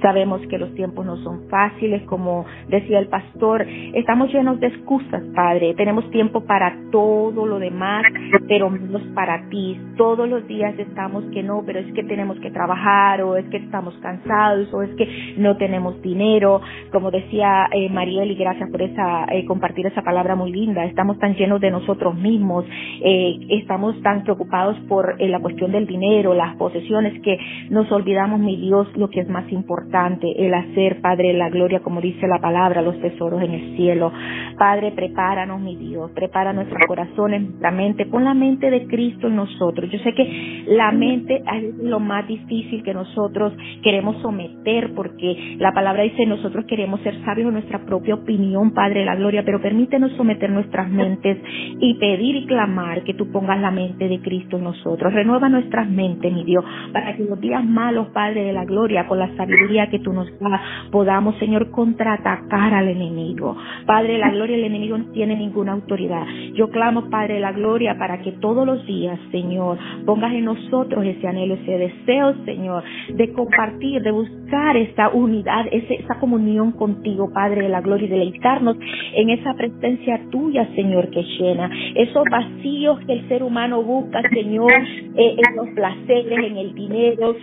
Sabemos 0.03 0.41
que 0.49 0.59
los 0.59 0.73
tiempos 0.75 1.05
no 1.05 1.17
son 1.19 1.49
fáciles, 1.49 2.03
como 2.03 2.45
decía 2.69 2.99
el 2.99 3.09
pastor, 3.09 3.67
estamos 3.95 4.33
llenos 4.33 4.61
de 4.61 4.69
excusas, 4.69 5.23
Padre. 5.35 5.75
Tenemos 5.75 6.09
tiempo 6.11 6.45
para 6.45 6.77
todo 6.93 7.47
lo 7.47 7.59
demás, 7.59 8.05
pero 8.49 8.71
menos 8.71 9.03
para 9.15 9.49
ti. 9.49 9.81
Todos 9.97 10.29
los 10.29 10.47
días 10.47 10.79
estamos 10.79 11.25
que 11.33 11.43
no, 11.43 11.63
pero 11.67 11.81
es 11.81 11.93
que 11.93 12.05
tenemos 12.05 12.39
que 12.41 12.51
trabajar, 12.51 13.23
o 13.23 13.37
es 13.37 13.45
que 13.47 13.57
estamos 13.57 13.95
cansados, 13.99 14.73
o 14.73 14.83
es 14.83 14.91
que 14.97 15.35
no 15.39 15.57
tenemos 15.57 16.01
dinero, 16.05 16.61
como 16.93 17.11
decía 17.11 17.67
eh, 17.73 17.89
Mariel, 17.89 18.31
y 18.31 18.37
gracias 18.37 18.71
por 18.71 18.83
esa 18.83 19.25
eh, 19.33 19.45
compartir 19.47 19.87
esa 19.87 20.03
palabra 20.03 20.37
muy 20.37 20.53
linda. 20.53 20.85
Estamos 20.85 21.19
tan 21.19 21.35
llenos 21.35 21.61
de 21.61 21.71
nosotros 21.71 22.15
mismos, 22.15 22.65
eh, 23.03 23.39
estamos 23.49 24.01
tan 24.03 24.23
preocupados 24.23 24.77
por 24.89 25.17
eh, 25.19 25.29
la 25.29 25.41
cuestión 25.41 25.73
del 25.73 25.87
dinero, 25.87 26.35
las 26.35 26.57
posesiones, 26.57 27.21
que 27.23 27.39
nos 27.71 27.91
olvidamos, 27.91 28.39
mi 28.39 28.57
Dios, 28.57 28.87
lo 28.97 29.09
que 29.09 29.21
es 29.21 29.29
más 29.29 29.51
importante, 29.51 30.27
el 30.37 30.53
hacer, 30.55 31.01
Padre, 31.01 31.33
la 31.33 31.49
gloria, 31.49 31.81
como 31.81 32.01
dice 32.01 32.29
la 32.29 32.39
palabra, 32.39 32.83
los 32.83 33.01
tesoros 33.01 33.43
en 33.43 33.53
el 33.53 33.77
cielo. 33.77 34.13
Padre, 34.59 34.93
prepáranos, 34.93 35.61
mi 35.61 35.77
Dios, 35.77 36.11
prepara 36.13 36.53
nuestros 36.53 36.79
corazones, 36.87 37.43
nuestra 37.43 37.71
mente, 37.71 38.07
pon 38.07 38.25
la 38.25 38.35
mente 38.35 38.71
de 38.71 38.87
Cristo 38.87 39.29
en 39.29 39.37
nosotros. 39.37 39.91
Yo 39.91 39.99
sé 40.01 40.13
que 40.13 40.65
la 40.69 40.93
mente 40.93 41.43
es 41.55 41.75
lo 41.79 42.01
más 42.01 42.27
difícil 42.29 42.83
que 42.83 42.95
nosotros 42.95 43.53
queremos 43.83 44.21
someter, 44.23 44.93
porque 44.95 45.57
la 45.59 45.73
palabra 45.73 45.94
dice, 46.03 46.27
nosotros 46.27 46.65
queremos 46.67 47.01
ser 47.01 47.15
sabios 47.25 47.49
en 47.49 47.55
nuestra 47.55 47.85
propia 47.85 48.15
opinión, 48.15 48.73
Padre 48.73 49.01
de 49.01 49.07
la 49.07 49.17
gloria, 49.17 49.43
pero 49.45 49.61
permítenos 49.61 50.13
someter 50.13 50.51
nuestras 50.51 50.91
mentes 50.91 51.39
y 51.81 51.95
pedir 51.95 52.37
y 52.37 52.47
clamar 52.47 53.03
que 53.05 53.15
tú 53.15 53.31
pongas 53.31 53.61
la 53.61 53.71
mente 53.71 54.09
de 54.09 54.21
Cristo 54.21 54.57
en 54.57 54.65
nosotros. 54.65 55.13
Renueva 55.13 55.49
nuestras 55.49 55.89
mentes, 55.89 56.33
mi 56.33 56.45
Dios, 56.45 56.65
para 56.93 57.17
que 57.17 57.25
los 57.25 57.41
días 57.41 57.65
malos, 57.65 58.09
Padre 58.09 58.45
de 58.45 58.53
la 58.53 58.65
gloria, 58.65 59.07
con 59.07 59.19
la 59.19 59.35
sabiduría 59.37 59.89
que 59.89 59.99
tú 59.99 60.13
nos 60.13 60.27
das, 60.39 60.61
podamos, 60.91 61.37
Señor, 61.39 61.71
contraatacar 61.71 62.75
al 62.75 62.89
enemigo. 62.89 63.57
Padre 63.87 64.15
de 64.15 64.19
la 64.19 64.31
gloria, 64.31 64.57
el 64.57 64.65
enemigo 64.65 64.99
no 64.99 65.11
tiene 65.13 65.37
ninguna 65.37 65.73
autoridad. 65.73 66.27
Yo 66.55 66.71
clamo, 66.71 67.11
Padre 67.11 67.35
de 67.35 67.41
la 67.41 67.53
gloria, 67.53 67.97
para 67.99 68.19
que 68.19 68.33
todos 68.33 68.67
los 68.67 68.85
días, 68.87 69.19
Señor, 69.31 69.79
pongas 70.05 70.33
en 70.33 70.45
nosotros 70.45 71.05
ese 71.05 71.27
anhelo, 71.27 71.55
ese 71.55 71.79
deseo, 71.79 72.35
Señor, 72.45 72.83
de 73.13 73.33
compartir, 73.33 74.03
de 74.03 74.11
buscar 74.11 74.77
esa 74.77 75.09
unidad, 75.11 75.67
esa 75.75 76.19
comunión 76.21 76.73
contigo, 76.73 77.31
Padre 77.33 77.63
de 77.63 77.69
la 77.69 77.81
gloria, 77.81 78.07
y 78.07 78.11
deleitarnos 78.11 78.77
en 79.15 79.31
esa 79.31 79.55
presencia 79.55 80.21
tuya, 80.31 80.69
Señor, 80.75 81.11
que 81.11 81.23
llena 81.23 81.71
esos 81.95 82.25
vacíos 82.31 83.01
que 83.07 83.13
el 83.13 83.29
ser 83.29 83.43
humano 83.43 83.83
busca, 83.83 84.23
Señor, 84.31 84.73
eh, 84.73 85.37
en 85.37 85.57
los 85.57 85.69
placeres, 85.75 86.39
en 86.39 86.57
el 86.57 86.75
dinero, 86.75 87.37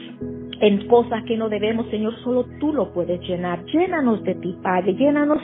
en 0.61 0.87
cosas 0.87 1.23
que 1.23 1.35
no 1.35 1.49
debemos, 1.49 1.87
Señor, 1.89 2.15
solo 2.23 2.45
tú 2.59 2.71
lo 2.71 2.93
puedes 2.93 3.19
llenar. 3.21 3.65
Llénanos 3.65 4.23
de 4.23 4.35
ti, 4.35 4.55
Padre, 4.61 4.93
llénanos, 4.93 5.39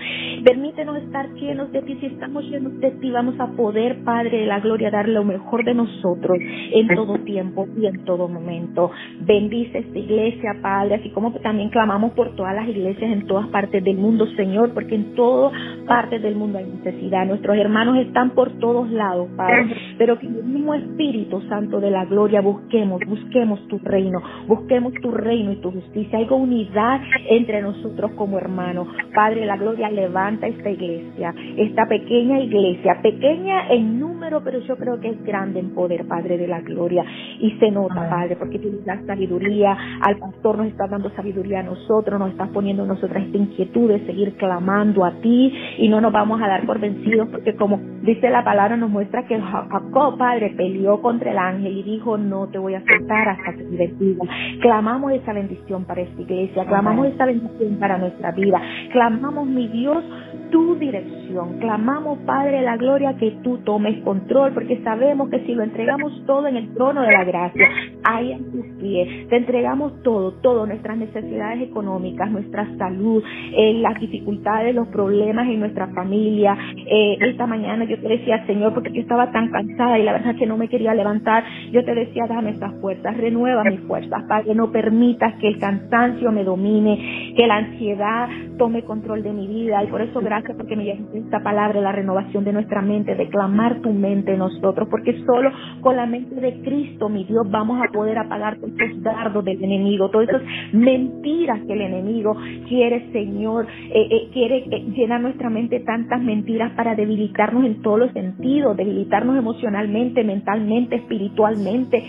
permítenos 0.48 0.96
estar 1.04 1.30
llenos 1.34 1.70
de 1.74 1.82
ti. 1.82 1.98
Si 2.00 2.06
estamos 2.06 2.42
llenos 2.46 2.80
de 2.80 2.92
ti, 2.92 3.12
vamos 3.12 3.38
a 3.38 3.48
poder, 3.48 4.02
Padre 4.06 4.40
de 4.40 4.46
la 4.46 4.62
gloria, 4.62 4.90
dar 4.90 5.10
lo 5.10 5.26
mejor 5.26 5.66
de 5.66 5.74
nosotros 5.74 6.38
en 6.40 6.88
todo 6.96 7.18
tiempo 7.26 7.68
y 7.78 7.86
en 7.86 8.06
todo 8.06 8.30
momento. 8.30 8.90
Bendice 9.26 9.80
esta 9.80 10.00
iglesia, 10.00 10.56
Padre, 10.62 10.96
así 10.96 11.10
como 11.10 11.34
también 11.34 11.70
clamamos 11.70 12.14
por 12.14 12.34
todas 12.38 12.56
las 12.56 12.66
iglesias 12.70 13.12
en 13.12 13.28
todas 13.28 13.48
partes 13.48 13.84
del 13.84 13.98
mundo, 13.98 14.26
Señor, 14.38 14.74
porque 14.74 14.96
en 14.96 15.16
todas 15.16 15.52
partes 15.86 16.22
del 16.22 16.36
mundo 16.36 16.60
hay 16.60 16.66
necesidad. 16.66 17.26
Nuestros 17.26 17.58
hermanos 17.58 17.98
están 17.98 18.30
por 18.30 18.52
todos 18.60 18.90
lados, 18.90 19.28
Padre, 19.36 19.66
pero 19.98 20.18
que 20.18 20.28
el 20.28 20.46
mismo 20.46 20.74
Espíritu 20.74 21.42
Santo 21.50 21.82
de 21.82 21.92
la 21.92 22.06
gloria 22.06 22.40
busquemos, 22.40 23.02
busquemos 23.06 23.68
tu 23.68 23.80
reino, 23.80 24.22
busquemos 24.48 24.94
tu 25.02 25.12
reino 25.12 25.52
y 25.52 25.58
tu 25.58 25.72
justicia. 25.72 26.20
Hay 26.20 26.28
unidad 26.30 27.02
entre 27.30 27.62
nosotros 27.62 28.12
como 28.16 28.38
hermanos. 28.38 28.88
Padre, 29.14 29.46
la 29.46 29.58
gloria 29.58 29.90
levanta 29.90 30.37
esta 30.46 30.70
iglesia, 30.70 31.34
esta 31.58 31.88
pequeña 31.88 32.40
iglesia, 32.40 33.00
pequeña 33.02 33.70
en 33.70 34.00
número, 34.00 34.44
pero 34.44 34.60
yo 34.60 34.76
creo 34.76 35.00
que 35.00 35.10
es 35.10 35.24
grande 35.24 35.60
en 35.60 35.74
poder, 35.74 36.06
Padre 36.06 36.38
de 36.38 36.48
la 36.48 36.62
gloria. 36.62 37.04
Y 37.40 37.52
se 37.60 37.72
nota, 37.72 38.08
Padre, 38.10 38.36
porque 38.36 38.60
tienes 38.60 38.86
la 38.86 39.02
sabiduría, 39.06 39.76
al 40.02 40.18
pastor 40.18 40.58
nos 40.58 40.68
está 40.68 40.88
dando 40.88 41.10
sabiduría 41.12 41.62
a 41.62 41.64
nosotros, 41.64 42.20
nos 42.20 42.32
estás 42.32 42.50
poniendo 42.50 42.86
nosotras 42.86 43.24
esta 43.24 43.38
inquietud 43.38 43.90
de 43.90 44.06
seguir 44.06 44.36
clamando 44.36 45.06
a 45.06 45.12
ti 45.22 45.54
y 45.78 45.88
no 45.88 46.02
nos 46.02 46.12
vamos 46.12 46.42
a 46.42 46.48
dar 46.48 46.66
por 46.66 46.80
vencidos, 46.80 47.30
porque 47.30 47.56
como 47.56 47.80
dice 48.04 48.30
la 48.30 48.44
palabra, 48.44 48.76
nos 48.78 48.90
muestra 48.90 49.26
que 49.26 49.40
Jacob, 49.40 50.18
Padre, 50.18 50.54
peleó 50.58 51.02
contra 51.02 51.32
el 51.32 51.38
ángel 51.38 51.78
y 51.78 51.84
dijo, 51.84 52.18
no 52.18 52.48
te 52.48 52.58
voy 52.58 52.76
a 52.76 52.84
soltar 52.86 53.30
hasta 53.30 53.54
que 53.54 53.64
te 53.64 53.78
bendiga. 53.78 54.26
Clamamos 54.62 54.98
clamamos 54.98 55.12
esa 55.12 55.34
bendición 55.34 55.86
para 55.86 56.02
esta 56.02 56.22
iglesia, 56.22 56.66
clamamos 56.66 57.08
esa 57.08 57.26
bendición 57.26 57.78
para 57.78 57.98
nuestra 57.98 58.32
vida, 58.32 58.62
clamamos, 58.92 59.46
mi 59.46 59.68
Dios, 59.68 60.04
tu 60.52 60.76
dirección, 60.76 61.60
clamamos, 61.60 62.20
Padre, 62.20 62.62
la 62.62 62.78
gloria 62.78 63.16
que 63.18 63.32
tú 63.44 63.58
tomes 63.60 64.02
control, 64.04 64.54
porque 64.54 64.82
sabemos 64.84 65.30
que 65.30 65.40
si 65.46 65.54
lo 65.54 65.64
entregamos 65.64 66.12
todo 66.26 66.48
en 66.48 66.58
el 66.58 66.74
trono 66.74 67.02
de 67.02 67.12
la 67.12 67.24
gracia, 67.24 67.68
ahí 68.04 68.32
en 68.32 68.52
tus 68.52 68.66
pies, 68.80 69.28
te 69.30 69.38
entregamos 69.38 70.02
todo, 70.04 70.34
todo, 70.42 70.66
nuestras 70.66 70.98
necesidades 70.98 71.62
económicas, 71.62 72.30
nuestra 72.32 72.68
salud, 72.78 73.24
eh, 73.56 73.74
las 73.76 74.00
dificultades, 74.00 74.74
los 74.74 74.88
problemas 74.88 75.48
en 75.48 75.60
nuestra 75.60 75.88
familia. 75.88 76.58
Eh, 76.76 77.18
esta 77.22 77.48
mañana 77.48 77.86
yo 77.86 78.00
te 78.00 78.08
decía, 78.08 78.46
Señor, 78.46 78.74
porque 78.74 78.92
yo 78.92 79.02
estaba 79.02 79.32
tan 79.32 79.50
cansada 79.50 80.00
y 80.00 80.04
la 80.04 80.14
verdad 80.14 80.36
que 80.36 80.46
no 80.46 80.58
me 80.58 80.70
quería 80.70 80.94
levantar, 80.94 81.44
yo 81.72 81.84
te 81.84 81.94
decía, 81.94 82.26
dame 82.28 82.52
esas 82.52 82.74
fuerzas, 82.82 83.18
renueva 83.18 83.64
mis 83.64 83.82
fuerzas, 83.82 84.24
Padre, 84.28 84.56
no 84.56 84.72
permitas 84.72 85.36
que 85.36 85.48
el 85.48 85.60
cansancio 85.60 86.32
me 86.32 86.44
domine, 86.44 87.34
que 87.36 87.48
la 87.48 87.58
ansiedad 87.58 88.30
tome 88.58 88.84
control 88.84 89.24
de 89.24 89.34
mi 89.34 89.48
vida. 89.48 89.84
Y 89.84 89.88
por 89.88 90.02
eso, 90.02 90.22
porque 90.56 90.76
me 90.76 90.86
llegaste 90.86 91.18
esta 91.18 91.42
palabra, 91.42 91.82
la 91.82 91.92
renovación 91.92 92.44
de 92.44 92.54
nuestra 92.54 92.82
mente, 92.82 93.16
de 93.16 93.30
clamar 93.30 93.82
tu 93.82 93.92
mente 93.92 94.34
en 94.34 94.40
nosotros, 94.40 94.88
porque 94.90 95.24
solo 95.26 95.52
con 95.82 95.96
la 95.96 96.06
mente 96.06 96.36
de 96.36 96.62
Cristo, 96.62 97.10
mi 97.10 97.24
Dios, 97.24 97.50
vamos 97.50 97.82
a 97.82 97.92
poder 97.92 98.18
apagar 98.18 98.58
todos 98.58 98.72
esos 98.80 99.04
dardos 99.04 99.44
del 99.44 99.64
enemigo, 99.64 100.10
todas 100.10 100.30
esas 100.30 100.42
mentiras 100.74 101.60
que 101.66 101.74
el 101.74 101.82
enemigo 101.82 102.36
quiere, 102.68 103.12
Señor, 103.12 103.68
eh, 103.68 104.08
eh, 104.10 104.30
quiere 104.34 104.58
eh, 104.58 104.86
llenar 104.96 105.22
nuestra 105.22 105.50
mente 105.50 105.80
tantas 105.82 106.22
mentiras 106.22 106.72
para 106.74 106.96
debilitarnos 106.96 107.66
en 107.66 107.82
todos 107.82 108.00
los 108.00 108.12
sentidos, 108.12 108.78
debilitarnos 108.78 109.38
emocionalmente, 109.38 110.24
mentalmente, 110.24 110.98
espiritualmente. 110.98 112.04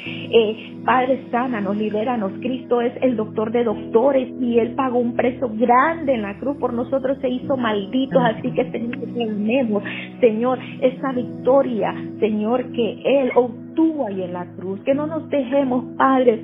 Padre, 0.85 1.25
sánanos, 1.31 1.77
libéranos. 1.77 2.33
Cristo 2.41 2.81
es 2.81 2.93
el 3.03 3.17
doctor 3.17 3.53
de 3.53 3.65
doctores 3.65 4.29
y 4.41 4.59
Él 4.59 4.75
pagó 4.75 4.99
un 4.99 5.15
precio 5.15 5.51
grande 5.55 6.15
en 6.15 6.23
la 6.23 6.39
cruz 6.39 6.57
por 6.59 6.73
nosotros, 6.73 7.19
se 7.21 7.29
hizo 7.29 7.57
así 8.21 8.51
que 8.53 8.71
Señor, 8.71 8.99
tenemos, 9.15 9.83
Señor, 10.21 10.59
esa 10.81 11.13
victoria, 11.13 11.95
Señor, 12.21 12.71
que 12.73 13.03
Él 13.05 13.31
obtuvo 13.35 14.07
ahí 14.07 14.23
en 14.23 14.33
la 14.33 14.47
cruz. 14.57 14.81
Que 14.85 14.95
no 14.95 15.07
nos 15.07 15.29
dejemos, 15.31 15.85
Padre, 15.97 16.41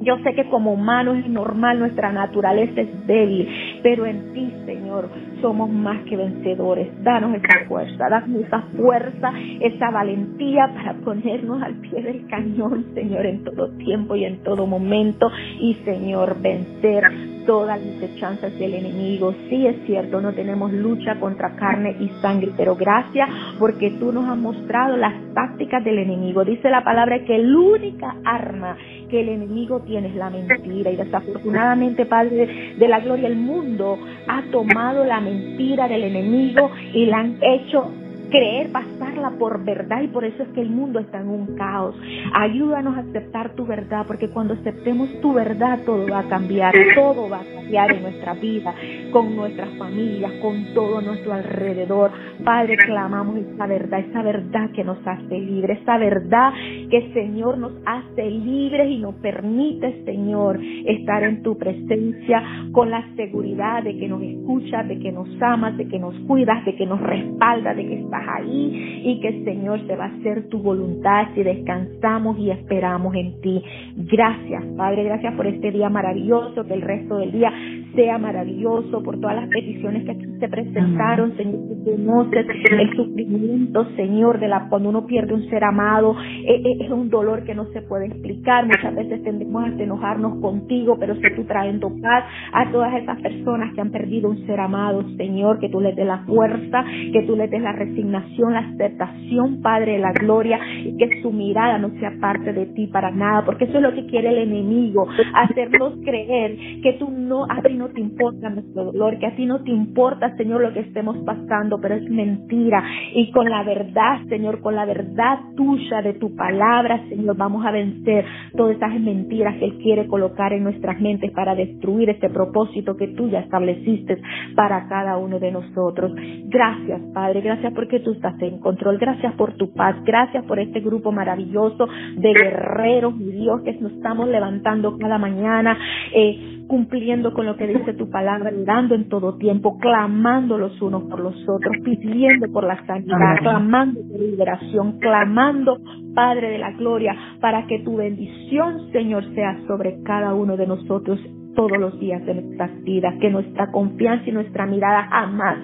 yo 0.00 0.16
sé 0.24 0.34
que 0.34 0.48
como 0.48 0.72
humanos 0.72 1.18
es 1.18 1.28
normal, 1.28 1.78
nuestra 1.78 2.10
naturaleza 2.10 2.80
es 2.80 3.06
débil, 3.06 3.48
pero 3.82 4.06
en 4.06 4.32
ti, 4.32 4.52
Señor, 4.64 5.08
somos 5.42 5.68
más 5.70 6.02
que 6.04 6.16
vencedores. 6.16 6.88
Danos 7.02 7.34
esa 7.34 7.66
fuerza, 7.68 8.08
danos 8.08 8.42
esa 8.42 8.62
fuerza, 8.76 9.32
esa 9.60 9.90
valentía 9.90 10.70
para 10.74 10.94
ponernos 10.94 11.62
al 11.62 11.74
pie 11.74 12.02
del 12.02 12.26
cañón, 12.28 12.86
Señor, 12.94 13.26
en 13.26 13.44
todo 13.44 13.68
tiempo 13.76 14.16
y 14.16 14.24
en 14.24 14.42
todo 14.42 14.66
momento. 14.66 15.30
Y, 15.60 15.74
Señor, 15.84 16.40
vencer 16.40 17.04
todas 17.46 17.80
las 17.80 18.16
chances 18.16 18.58
del 18.58 18.74
enemigo. 18.74 19.34
Sí 19.48 19.66
es 19.66 19.76
cierto, 19.86 20.20
no 20.20 20.32
tenemos 20.32 20.72
lucha 20.72 21.18
contra 21.18 21.56
carne 21.56 21.96
y 22.00 22.08
sangre, 22.20 22.52
pero 22.56 22.76
gracias 22.76 23.28
porque 23.58 23.90
tú 23.90 24.12
nos 24.12 24.28
has 24.28 24.36
mostrado 24.36 24.96
las 24.96 25.14
tácticas 25.34 25.84
del 25.84 25.98
enemigo. 25.98 26.44
Dice 26.44 26.70
la 26.70 26.84
palabra 26.84 27.24
que 27.24 27.38
la 27.38 27.58
única 27.58 28.16
arma 28.24 28.76
que 29.10 29.20
el 29.20 29.28
enemigo 29.28 29.80
tiene 29.80 30.08
es 30.08 30.14
la 30.14 30.30
mentira. 30.30 30.90
Y 30.90 30.96
desafortunadamente, 30.96 32.06
Padre 32.06 32.74
de 32.78 32.88
la 32.88 33.00
gloria, 33.00 33.28
el 33.28 33.36
mundo 33.36 33.98
ha 34.28 34.42
tomado 34.50 35.04
la 35.04 35.20
mentira 35.20 35.88
del 35.88 36.04
enemigo 36.04 36.70
y 36.94 37.06
la 37.06 37.18
han 37.18 37.38
hecho 37.42 37.90
creer, 38.30 38.70
pasarla 38.72 39.30
por 39.38 39.64
verdad 39.64 40.02
y 40.02 40.08
por 40.08 40.24
eso 40.24 40.42
es 40.42 40.48
que 40.50 40.60
el 40.60 40.70
mundo 40.70 41.00
está 41.00 41.20
en 41.20 41.28
un 41.28 41.56
caos. 41.56 41.94
Ayúdanos 42.32 42.96
a 42.96 43.00
aceptar 43.00 43.54
tu 43.54 43.66
verdad 43.66 44.04
porque 44.06 44.28
cuando 44.28 44.54
aceptemos 44.54 45.08
tu 45.20 45.32
verdad 45.32 45.80
todo 45.84 46.08
va 46.08 46.20
a 46.20 46.28
cambiar, 46.28 46.72
todo 46.94 47.28
va 47.28 47.40
a 47.40 47.54
cambiar 47.54 47.92
en 47.92 48.02
nuestra 48.02 48.34
vida, 48.34 48.74
con 49.12 49.36
nuestras 49.36 49.70
familias, 49.76 50.32
con 50.40 50.72
todo 50.74 51.00
nuestro 51.00 51.32
alrededor. 51.32 52.10
Padre, 52.44 52.76
clamamos 52.76 53.36
esa 53.36 53.66
verdad, 53.66 54.00
esa 54.00 54.22
verdad 54.22 54.70
que 54.74 54.84
nos 54.84 54.98
hace 55.06 55.38
libres, 55.38 55.80
esa 55.82 55.98
verdad 55.98 56.52
que 56.90 57.10
Señor 57.12 57.58
nos 57.58 57.72
hace 57.84 58.30
libres 58.30 58.90
y 58.90 58.98
nos 58.98 59.14
permite, 59.16 60.02
Señor, 60.04 60.58
estar 60.86 61.22
en 61.24 61.42
tu 61.42 61.56
presencia 61.58 62.42
con 62.72 62.90
la 62.90 63.04
seguridad 63.16 63.82
de 63.82 63.96
que 63.96 64.08
nos 64.08 64.22
escuchas, 64.22 64.86
de 64.88 64.98
que 64.98 65.12
nos 65.12 65.28
amas, 65.42 65.76
de 65.76 65.88
que 65.88 65.98
nos 65.98 66.14
cuidas, 66.20 66.64
de 66.64 66.76
que 66.76 66.86
nos 66.86 67.00
respaldas, 67.00 67.76
de 67.76 67.86
que 67.86 68.00
estás 68.00 68.19
ahí 68.26 69.02
y 69.04 69.20
que 69.20 69.44
Señor 69.44 69.86
se 69.86 69.96
va 69.96 70.04
a 70.04 70.08
hacer 70.08 70.48
tu 70.48 70.58
voluntad 70.58 71.28
si 71.34 71.42
descansamos 71.42 72.38
y 72.38 72.50
esperamos 72.50 73.14
en 73.14 73.40
ti. 73.40 73.62
Gracias, 73.96 74.64
Padre, 74.76 75.04
gracias 75.04 75.34
por 75.34 75.46
este 75.46 75.70
día 75.70 75.88
maravilloso, 75.88 76.64
que 76.64 76.74
el 76.74 76.82
resto 76.82 77.18
del 77.18 77.32
día 77.32 77.52
sea 77.94 78.18
maravilloso, 78.18 79.02
por 79.02 79.18
todas 79.20 79.36
las 79.36 79.48
peticiones 79.48 80.04
que 80.04 80.12
aquí 80.12 80.26
se 80.38 80.48
presentaron, 80.48 81.36
Señor, 81.36 81.60
que 81.68 81.90
conoces 81.90 82.46
el 82.70 82.96
sufrimiento, 82.96 83.86
Señor, 83.96 84.38
de 84.38 84.48
la 84.48 84.68
cuando 84.68 84.88
uno 84.88 85.06
pierde 85.06 85.34
un 85.34 85.48
ser 85.48 85.64
amado, 85.64 86.14
eh, 86.20 86.62
eh, 86.64 86.84
es 86.84 86.90
un 86.90 87.10
dolor 87.10 87.44
que 87.44 87.54
no 87.54 87.66
se 87.72 87.82
puede 87.82 88.06
explicar, 88.06 88.66
muchas 88.66 88.94
veces 88.94 89.22
tendemos 89.22 89.64
a 89.64 89.68
enojarnos 89.68 90.40
contigo, 90.40 90.96
pero 90.98 91.14
si 91.16 91.34
tú 91.34 91.44
trayendo 91.44 91.90
paz 92.00 92.24
a 92.52 92.70
todas 92.70 92.94
esas 92.94 93.20
personas 93.20 93.74
que 93.74 93.80
han 93.80 93.90
perdido 93.90 94.30
un 94.30 94.46
ser 94.46 94.60
amado, 94.60 95.02
Señor, 95.16 95.58
que 95.58 95.68
tú 95.68 95.80
les 95.80 95.96
des 95.96 96.06
la 96.06 96.18
fuerza, 96.18 96.84
que 97.12 97.22
tú 97.22 97.36
les 97.36 97.50
des 97.50 97.62
la 97.62 97.72
resignación, 97.72 98.09
la 98.10 98.58
aceptación, 98.60 99.60
Padre 99.62 99.92
de 99.92 99.98
la 99.98 100.12
gloria, 100.12 100.58
y 100.84 100.96
que 100.96 101.22
su 101.22 101.32
mirada 101.32 101.78
no 101.78 101.90
sea 102.00 102.12
parte 102.20 102.52
de 102.52 102.66
ti 102.66 102.86
para 102.86 103.10
nada, 103.10 103.44
porque 103.44 103.64
eso 103.64 103.78
es 103.78 103.82
lo 103.82 103.94
que 103.94 104.06
quiere 104.06 104.30
el 104.30 104.50
enemigo, 104.50 105.06
hacernos 105.34 105.94
creer 106.04 106.56
que 106.82 106.96
tú 106.98 107.10
no, 107.10 107.44
a 107.44 107.62
ti 107.62 107.74
no 107.74 107.88
te 107.88 108.00
importa 108.00 108.50
nuestro 108.50 108.84
dolor, 108.84 109.18
que 109.18 109.26
a 109.26 109.36
ti 109.36 109.46
no 109.46 109.62
te 109.62 109.70
importa, 109.70 110.36
Señor, 110.36 110.62
lo 110.62 110.72
que 110.72 110.80
estemos 110.80 111.16
pasando, 111.24 111.80
pero 111.80 111.94
es 111.94 112.08
mentira. 112.10 112.82
Y 113.14 113.30
con 113.30 113.48
la 113.48 113.62
verdad, 113.62 114.20
Señor, 114.28 114.60
con 114.60 114.74
la 114.74 114.84
verdad 114.84 115.38
tuya 115.56 116.02
de 116.02 116.14
tu 116.14 116.34
palabra, 116.34 117.02
Señor, 117.08 117.36
vamos 117.36 117.64
a 117.64 117.70
vencer 117.70 118.24
todas 118.56 118.76
esas 118.76 118.98
mentiras 119.00 119.56
que 119.56 119.66
Él 119.66 119.78
quiere 119.78 120.06
colocar 120.06 120.52
en 120.52 120.64
nuestras 120.64 121.00
mentes 121.00 121.30
para 121.32 121.54
destruir 121.54 122.10
este 122.10 122.30
propósito 122.30 122.96
que 122.96 123.08
tú 123.08 123.28
ya 123.28 123.40
estableciste 123.40 124.20
para 124.54 124.88
cada 124.88 125.16
uno 125.16 125.38
de 125.38 125.52
nosotros. 125.52 126.12
Gracias, 126.46 127.00
Padre, 127.12 127.40
gracias 127.40 127.72
porque 127.74 127.99
tú 128.00 128.12
estás 128.12 128.40
en 128.42 128.58
control, 128.58 128.98
gracias 128.98 129.34
por 129.34 129.54
tu 129.54 129.72
paz, 129.72 129.96
gracias 130.04 130.44
por 130.44 130.58
este 130.58 130.80
grupo 130.80 131.12
maravilloso 131.12 131.86
de 132.16 132.32
guerreros, 132.32 133.16
mi 133.16 133.32
Dios, 133.32 133.62
que 133.62 133.72
nos 133.74 133.92
estamos 133.92 134.28
levantando 134.28 134.98
cada 134.98 135.18
mañana. 135.18 135.76
Eh, 136.14 136.56
cumpliendo 136.70 137.34
con 137.34 137.46
lo 137.46 137.56
que 137.56 137.66
dice 137.66 137.94
tu 137.94 138.08
palabra, 138.10 138.52
dando 138.64 138.94
en 138.94 139.08
todo 139.08 139.36
tiempo, 139.38 139.76
clamando 139.80 140.56
los 140.56 140.80
unos 140.80 141.02
por 141.02 141.18
los 141.18 141.34
otros, 141.48 141.74
pidiendo 141.82 142.46
por 142.52 142.62
la 142.62 142.86
sanidad, 142.86 143.38
clamando 143.40 144.00
por 144.08 144.20
liberación, 144.20 145.00
clamando, 145.00 145.78
Padre 146.14 146.50
de 146.50 146.58
la 146.58 146.70
Gloria, 146.70 147.16
para 147.40 147.66
que 147.66 147.80
tu 147.80 147.96
bendición, 147.96 148.92
Señor, 148.92 149.24
sea 149.34 149.58
sobre 149.66 150.00
cada 150.04 150.32
uno 150.32 150.56
de 150.56 150.68
nosotros 150.68 151.18
todos 151.54 151.78
los 151.78 151.98
días 151.98 152.24
de 152.24 152.34
nuestras 152.34 152.82
vidas, 152.82 153.14
que 153.20 153.30
nuestra 153.30 153.70
confianza 153.70 154.28
y 154.28 154.32
nuestra 154.32 154.66
mirada 154.66 155.04
jamás 155.04 155.58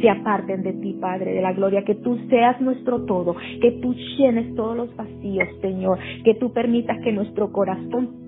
se 0.00 0.10
aparten 0.10 0.62
de 0.62 0.72
ti, 0.74 0.96
Padre 1.00 1.32
de 1.32 1.42
la 1.42 1.52
Gloria, 1.52 1.84
que 1.84 1.94
tú 1.94 2.18
seas 2.28 2.60
nuestro 2.60 3.04
todo, 3.04 3.36
que 3.60 3.72
tú 3.82 3.94
llenes 3.94 4.54
todos 4.54 4.76
los 4.76 4.96
vacíos, 4.96 5.48
Señor, 5.60 5.98
que 6.24 6.34
tú 6.34 6.52
permitas 6.52 6.98
que 7.02 7.12
nuestro 7.12 7.52
corazón 7.52 8.22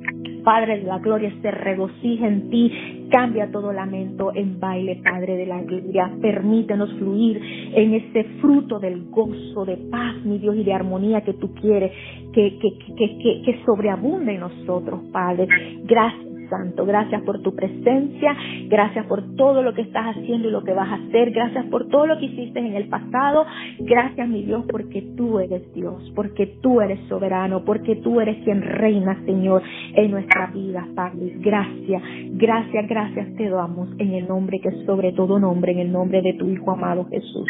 Padre 0.45 0.81
de 0.81 0.85
la 0.85 0.99
gloria, 0.99 1.33
se 1.41 1.51
regocija 1.51 2.29
en 2.29 2.51
ti. 2.51 2.71
Cambia 3.11 3.51
todo 3.51 3.73
lamento 3.73 4.31
en 4.35 4.61
baile, 4.61 5.01
Padre 5.03 5.37
de 5.37 5.47
la 5.47 5.63
gloria. 5.63 6.13
Permítenos 6.21 6.93
fluir 6.99 7.41
en 7.75 7.95
ese 7.95 8.25
fruto 8.41 8.79
del 8.79 9.09
gozo, 9.11 9.65
de 9.65 9.79
paz, 9.91 10.17
mi 10.25 10.39
Dios, 10.39 10.55
y 10.57 10.65
de 10.65 10.73
armonía 10.73 11.23
que 11.23 11.33
tú 11.35 11.55
quieres, 11.55 11.93
que, 12.33 12.59
que, 12.59 12.79
que, 12.95 13.43
que, 13.43 13.61
sobreabunde 13.65 14.35
en 14.35 14.41
nosotros, 14.41 15.01
Padre. 15.13 15.49
Gracias 15.85 16.34
Santo. 16.55 16.87
Gracias 16.87 17.23
por 17.23 17.43
tu 17.43 17.55
presencia, 17.55 18.37
gracias 18.69 19.07
por 19.07 19.35
todo 19.37 19.63
lo 19.63 19.75
que 19.75 19.83
estás 19.83 20.17
haciendo 20.17 20.49
y 20.49 20.53
lo 20.53 20.63
que 20.63 20.73
vas 20.73 20.89
a 20.89 20.95
hacer, 20.95 21.31
gracias 21.33 21.67
por 21.67 21.89
todo 21.89 22.07
lo 22.07 22.19
que 22.19 22.27
hiciste 22.27 22.61
en 22.61 22.75
el 22.75 22.89
pasado, 22.89 23.45
gracias 23.81 24.29
mi 24.29 24.43
Dios 24.43 24.65
porque 24.71 25.03
tú 25.17 25.41
eres 25.41 25.63
Dios, 25.75 26.13
porque 26.15 26.47
tú 26.63 26.81
eres 26.81 27.01
soberano, 27.09 27.65
porque 27.65 27.97
tú 27.97 28.21
eres 28.21 28.37
quien 28.45 28.63
reina, 28.63 29.21
Señor, 29.25 29.63
en 29.95 30.11
nuestra 30.11 30.47
vida, 30.47 30.87
Padre. 30.95 31.35
Gracias, 31.39 32.03
gracias, 32.35 32.89
gracias 32.89 33.37
te 33.37 33.49
damos 33.49 33.89
en 33.99 34.15
el 34.15 34.29
nombre 34.29 34.61
que 34.61 34.69
es 34.69 34.87
sobre 34.87 35.13
todo 35.13 35.39
nombre, 35.41 35.73
en 35.73 35.81
el 35.81 35.93
nombre 35.93 36.23
de 36.23 36.35
tu 36.35 36.49
Hijo 36.49 36.71
amado 36.71 37.07
Jesús. 37.11 37.49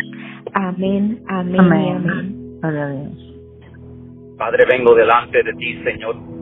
Amén, 0.54 1.20
amén, 1.28 1.60
amén. 1.60 2.60
amén. 2.62 3.10
Padre, 4.38 4.64
vengo 4.68 4.94
delante 4.94 5.42
de 5.42 5.52
ti, 5.54 5.74
Señor 5.84 6.33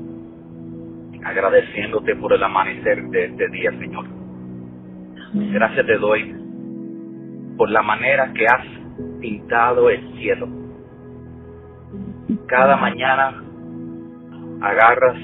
agradeciéndote 1.24 2.16
por 2.16 2.32
el 2.32 2.42
amanecer 2.42 3.02
de 3.04 3.24
este 3.26 3.48
día, 3.48 3.70
Señor. 3.78 4.06
Gracias 5.35 5.87
te 5.87 5.96
doy 5.96 6.35
por 7.56 7.70
la 7.70 7.82
manera 7.82 8.32
que 8.32 8.46
has 8.46 8.66
pintado 9.20 9.88
el 9.88 10.14
cielo. 10.18 10.48
Cada 12.46 12.76
mañana 12.76 13.42
agarras 14.61 15.16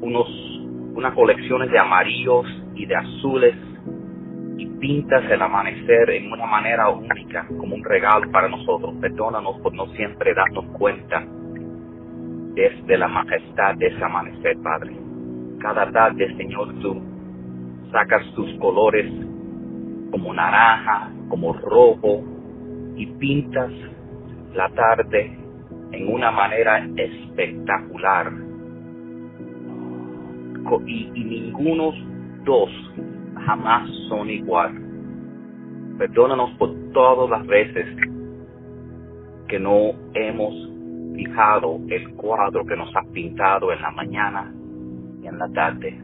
unos, 0.00 0.28
unas 0.94 1.14
colecciones 1.14 1.70
de 1.70 1.78
amarillos 1.78 2.46
y 2.74 2.86
de 2.86 2.96
azules 2.96 3.54
y 4.56 4.66
pintas 4.78 5.24
el 5.30 5.42
amanecer 5.42 6.10
en 6.10 6.32
una 6.32 6.46
manera 6.46 6.88
única, 6.88 7.46
como 7.58 7.74
un 7.74 7.84
regalo 7.84 8.30
para 8.30 8.48
nosotros. 8.48 8.94
Perdónanos 9.00 9.60
por 9.60 9.74
no 9.74 9.86
siempre 9.94 10.32
darnos 10.34 10.64
cuenta 10.78 11.24
de 12.54 12.98
la 12.98 13.06
majestad 13.06 13.76
de 13.76 13.86
ese 13.86 14.02
amanecer, 14.02 14.56
Padre 14.62 15.07
cada 15.60 15.90
tarde, 15.90 16.34
Señor, 16.36 16.74
tú 16.80 17.00
sacas 17.90 18.24
tus 18.34 18.50
colores 18.58 19.06
como 20.10 20.32
naranja, 20.32 21.10
como 21.28 21.52
rojo, 21.52 22.22
y 22.96 23.06
pintas 23.06 23.70
la 24.54 24.68
tarde 24.70 25.38
en 25.92 26.12
una 26.12 26.30
manera 26.30 26.84
espectacular. 26.96 28.32
Y, 30.86 31.10
y 31.14 31.24
ninguno 31.24 31.92
dos 32.44 32.70
jamás 33.46 33.88
son 34.08 34.28
igual. 34.28 34.74
Perdónanos 35.98 36.50
por 36.58 36.74
todas 36.92 37.30
las 37.30 37.46
veces 37.46 37.86
que 39.48 39.58
no 39.58 39.92
hemos 40.14 40.54
fijado 41.14 41.80
el 41.88 42.14
cuadro 42.14 42.66
que 42.66 42.76
nos 42.76 42.94
has 42.94 43.06
pintado 43.08 43.72
en 43.72 43.80
la 43.80 43.90
mañana 43.90 44.52
en 45.28 45.38
la 45.38 45.48
tarde. 45.48 45.98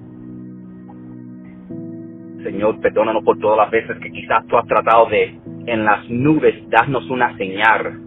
Señor, 2.43 2.81
perdónanos 2.81 3.25
por 3.25 3.39
todas 3.39 3.57
las 3.57 3.71
veces 3.71 3.99
que 4.01 4.11
quizás 4.11 4.47
tú 4.47 4.57
has 4.57 4.67
tratado 4.67 5.07
de 5.07 5.39
en 5.67 5.85
las 5.85 6.09
nubes 6.11 6.55
darnos 6.69 7.09
una 7.09 7.35
señal 7.39 8.01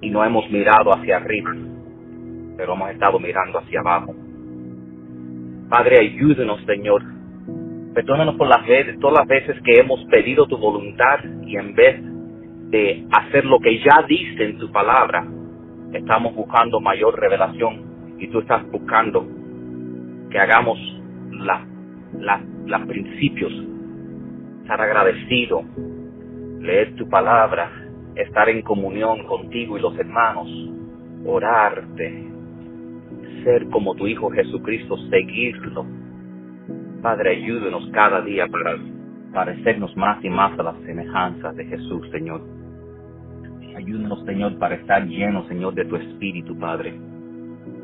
y 0.00 0.10
no 0.10 0.24
hemos 0.24 0.50
mirado 0.50 0.90
hacia 0.94 1.18
arriba, 1.18 1.54
pero 2.56 2.72
hemos 2.72 2.90
estado 2.90 3.18
mirando 3.18 3.58
hacia 3.58 3.80
abajo. 3.80 4.14
Padre, 5.68 5.98
ayúdenos, 5.98 6.64
Señor. 6.64 7.02
Perdónanos 7.94 8.36
por 8.36 8.46
las 8.46 8.66
veces, 8.66 8.98
todas 9.00 9.18
las 9.18 9.28
veces 9.28 9.60
que 9.62 9.80
hemos 9.80 10.02
pedido 10.06 10.46
tu 10.46 10.56
voluntad 10.56 11.18
y 11.42 11.56
en 11.56 11.74
vez 11.74 12.00
de 12.70 13.06
hacer 13.10 13.44
lo 13.44 13.58
que 13.58 13.78
ya 13.78 14.02
dice 14.08 14.44
en 14.44 14.58
tu 14.58 14.70
palabra, 14.70 15.26
estamos 15.92 16.34
buscando 16.34 16.80
mayor 16.80 17.18
revelación 17.18 18.16
y 18.18 18.28
tú 18.28 18.40
estás 18.40 18.66
buscando 18.70 19.26
que 20.30 20.38
hagamos 20.38 20.78
los 22.66 22.86
principios, 22.86 23.52
estar 24.62 24.80
agradecido, 24.80 25.62
leer 26.60 26.94
tu 26.96 27.08
palabra, 27.08 27.70
estar 28.16 28.48
en 28.48 28.62
comunión 28.62 29.24
contigo 29.26 29.78
y 29.78 29.80
los 29.80 29.96
hermanos, 29.98 30.48
orarte, 31.24 32.28
ser 33.44 33.68
como 33.68 33.94
tu 33.94 34.06
Hijo 34.06 34.30
Jesucristo, 34.30 34.96
seguirlo. 35.08 35.86
Padre, 37.02 37.36
ayúdenos 37.36 37.88
cada 37.92 38.20
día 38.22 38.46
para 38.48 38.76
parecernos 39.32 39.96
más 39.96 40.24
y 40.24 40.30
más 40.30 40.58
a 40.58 40.62
las 40.62 40.76
semejanzas 40.80 41.54
de 41.54 41.64
Jesús, 41.66 42.08
Señor. 42.10 42.42
Ayúdenos, 43.76 44.24
Señor, 44.24 44.58
para 44.58 44.76
estar 44.76 45.06
llenos, 45.06 45.46
Señor, 45.48 45.74
de 45.74 45.84
tu 45.84 45.96
Espíritu, 45.96 46.58
Padre. 46.58 46.98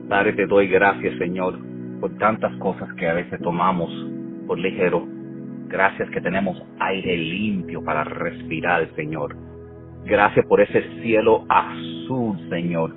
Padre, 0.08 0.32
te 0.32 0.46
doy 0.46 0.66
gracias, 0.66 1.16
Señor, 1.18 1.58
por 2.02 2.18
tantas 2.18 2.52
cosas 2.56 2.92
que 2.94 3.06
a 3.06 3.14
veces 3.14 3.40
tomamos 3.40 3.88
por 4.48 4.58
ligero. 4.58 5.06
Gracias 5.68 6.10
que 6.10 6.20
tenemos 6.20 6.60
aire 6.80 7.16
limpio 7.16 7.82
para 7.84 8.02
respirar, 8.02 8.88
Señor. 8.96 9.36
Gracias 10.04 10.44
por 10.46 10.60
ese 10.60 10.82
cielo 11.00 11.44
azul, 11.48 12.36
Señor. 12.50 12.92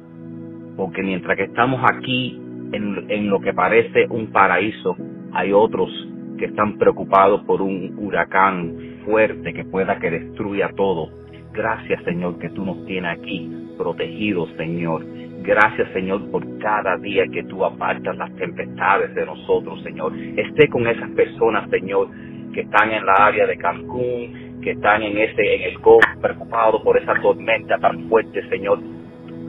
Porque 0.75 1.03
mientras 1.03 1.37
que 1.37 1.43
estamos 1.43 1.79
aquí 1.83 2.41
en, 2.71 3.05
en 3.07 3.29
lo 3.29 3.39
que 3.41 3.53
parece 3.53 4.07
un 4.09 4.31
paraíso, 4.31 4.97
hay 5.33 5.53
otros 5.53 5.91
que 6.39 6.45
están 6.45 6.79
preocupados 6.79 7.43
por 7.43 7.61
un 7.61 7.95
huracán 7.99 8.73
fuerte 9.05 9.53
que 9.53 9.65
pueda 9.65 9.99
que 9.99 10.09
destruya 10.09 10.71
todo. 10.75 11.11
Gracias, 11.53 12.03
Señor, 12.05 12.39
que 12.39 12.49
tú 12.49 12.65
nos 12.65 12.83
tienes 12.87 13.19
aquí 13.19 13.51
protegidos, 13.77 14.49
Señor. 14.57 15.05
Gracias, 15.45 15.87
Señor, 15.93 16.29
por 16.31 16.43
cada 16.57 16.97
día 16.97 17.25
que 17.31 17.43
tú 17.43 17.63
apartas 17.63 18.17
las 18.17 18.35
tempestades 18.35 19.13
de 19.13 19.25
nosotros, 19.27 19.81
Señor. 19.83 20.11
Esté 20.35 20.67
con 20.69 20.87
esas 20.87 21.09
personas, 21.11 21.69
Señor, 21.69 22.07
que 22.51 22.61
están 22.61 22.91
en 22.91 23.05
la 23.05 23.13
área 23.13 23.45
de 23.45 23.55
Cancún, 23.57 24.59
que 24.63 24.71
están 24.71 25.03
en 25.03 25.17
ese 25.19 25.55
en 25.55 25.61
el 25.61 25.77
Golfo 25.77 26.19
preocupados 26.19 26.81
por 26.81 26.97
esa 26.97 27.13
tormenta 27.21 27.77
tan 27.77 28.09
fuerte, 28.09 28.41
Señor. 28.49 28.79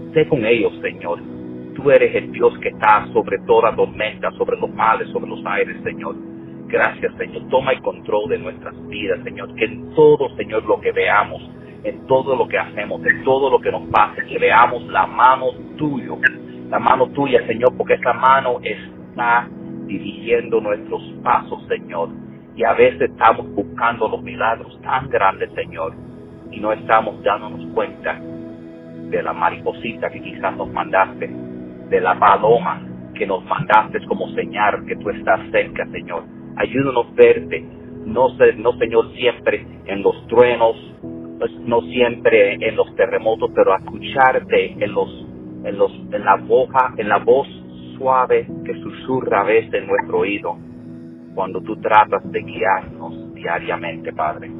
Esté 0.09 0.28
con 0.28 0.44
ellos, 0.44 0.72
Señor. 0.82 1.18
Tú 1.74 1.90
eres 1.90 2.14
el 2.14 2.30
Dios 2.30 2.52
que 2.59 2.68
está 2.68 3.06
sobre 3.14 3.38
toda 3.46 3.74
tormenta, 3.74 4.30
sobre 4.32 4.59
los 4.59 4.70
males, 4.74 5.09
sobre 5.09 5.30
los 5.30 5.44
aires, 5.46 5.76
Señor. 5.82 6.14
Gracias, 6.68 7.14
Señor. 7.16 7.48
Toma 7.48 7.72
el 7.72 7.80
control 7.80 8.28
de 8.28 8.38
nuestras 8.38 8.74
vidas, 8.88 9.20
Señor. 9.24 9.54
Que 9.54 9.64
en 9.64 9.94
todo, 9.94 10.28
Señor, 10.37 10.64
lo 10.64 10.78
que 10.78 10.92
veamos, 10.92 11.42
en 11.87 12.05
todo 12.09 12.35
lo 12.35 12.49
que 12.49 12.59
hacemos, 12.59 13.01
en 13.07 13.22
todo 13.22 13.49
lo 13.49 13.61
que 13.61 13.70
nos 13.70 13.88
pase, 13.90 14.27
que 14.27 14.38
veamos 14.38 14.83
la 14.88 15.07
mano 15.07 15.53
tuya, 15.77 16.14
la 16.68 16.81
mano 16.81 17.07
tuya, 17.11 17.46
Señor, 17.46 17.77
porque 17.77 17.94
esa 17.94 18.12
mano 18.12 18.59
está 18.61 19.49
dirigiendo 19.87 20.61
nuestros 20.61 21.01
pasos, 21.22 21.64
Señor. 21.68 22.09
Y 22.57 22.64
a 22.64 22.72
veces 22.72 23.11
estamos 23.11 23.49
buscando 23.55 24.09
los 24.09 24.20
milagros 24.20 24.81
tan 24.83 25.09
grandes, 25.09 25.49
Señor, 25.55 25.94
y 26.51 26.59
no 26.59 26.72
estamos 26.72 27.22
dándonos 27.22 27.72
cuenta 27.72 28.18
de 28.18 29.22
la 29.22 29.33
mariposita 29.33 30.11
que 30.11 30.20
quizás 30.20 30.57
nos 30.57 30.68
mandaste, 30.72 31.31
de 31.88 32.01
la 32.01 32.18
paloma 32.18 32.83
que 33.14 33.27
nos 33.27 33.44
mandaste 33.44 34.05
como 34.07 34.29
señal 34.31 34.85
que 34.87 34.96
tú 34.96 35.11
estás 35.11 35.40
cerca, 35.53 35.87
Señor. 35.92 36.25
Ayúdanos 36.57 37.14
verte, 37.14 37.64
no, 38.05 38.29
no 38.57 38.72
Señor, 38.72 39.12
siempre 39.12 39.64
en 39.87 40.03
los 40.03 40.27
truenos, 40.27 40.77
pues, 41.38 41.53
no 41.61 41.81
siempre 41.83 42.55
en 42.55 42.77
los 42.77 42.94
terremotos, 42.96 43.51
pero 43.55 43.72
a 43.72 43.79
escucharte 43.79 44.72
en 44.72 44.92
los, 44.92 45.27
en 45.64 45.79
los, 45.79 45.92
en 46.12 46.25
la 46.25 46.37
boca, 46.37 46.94
en 46.96 47.09
la 47.09 47.18
voz 47.18 47.46
suave 47.99 48.46
que 48.64 48.75
susurra 48.75 49.40
a 49.40 49.44
veces 49.44 49.72
en 49.75 49.87
nuestro 49.87 50.18
oído, 50.20 50.57
cuando 51.35 51.61
tú 51.61 51.77
tratas 51.77 52.31
de 52.31 52.40
guiarnos 52.40 53.35
diariamente, 53.35 54.12
Padre. 54.12 54.51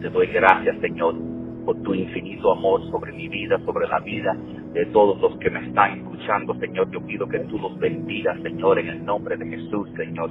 Te 0.00 0.08
doy 0.08 0.26
gracias, 0.26 0.78
Señor, 0.80 1.14
por 1.64 1.80
tu 1.82 1.94
infinito 1.94 2.52
amor 2.52 2.82
sobre 2.90 3.12
mi 3.12 3.28
vida, 3.28 3.58
sobre 3.64 3.86
la 3.88 4.00
vida 4.00 4.36
de 4.72 4.86
todos 4.86 5.20
los 5.20 5.38
que 5.38 5.48
me 5.48 5.66
están 5.66 5.98
escuchando, 5.98 6.54
Señor. 6.54 6.90
Yo 6.90 7.00
pido 7.06 7.28
que 7.28 7.38
tú 7.40 7.58
los 7.58 7.78
bendigas, 7.78 8.40
Señor, 8.42 8.78
en 8.78 8.88
el 8.88 9.04
nombre 9.04 9.36
de 9.36 9.46
Jesús, 9.46 9.88
Señor. 9.96 10.30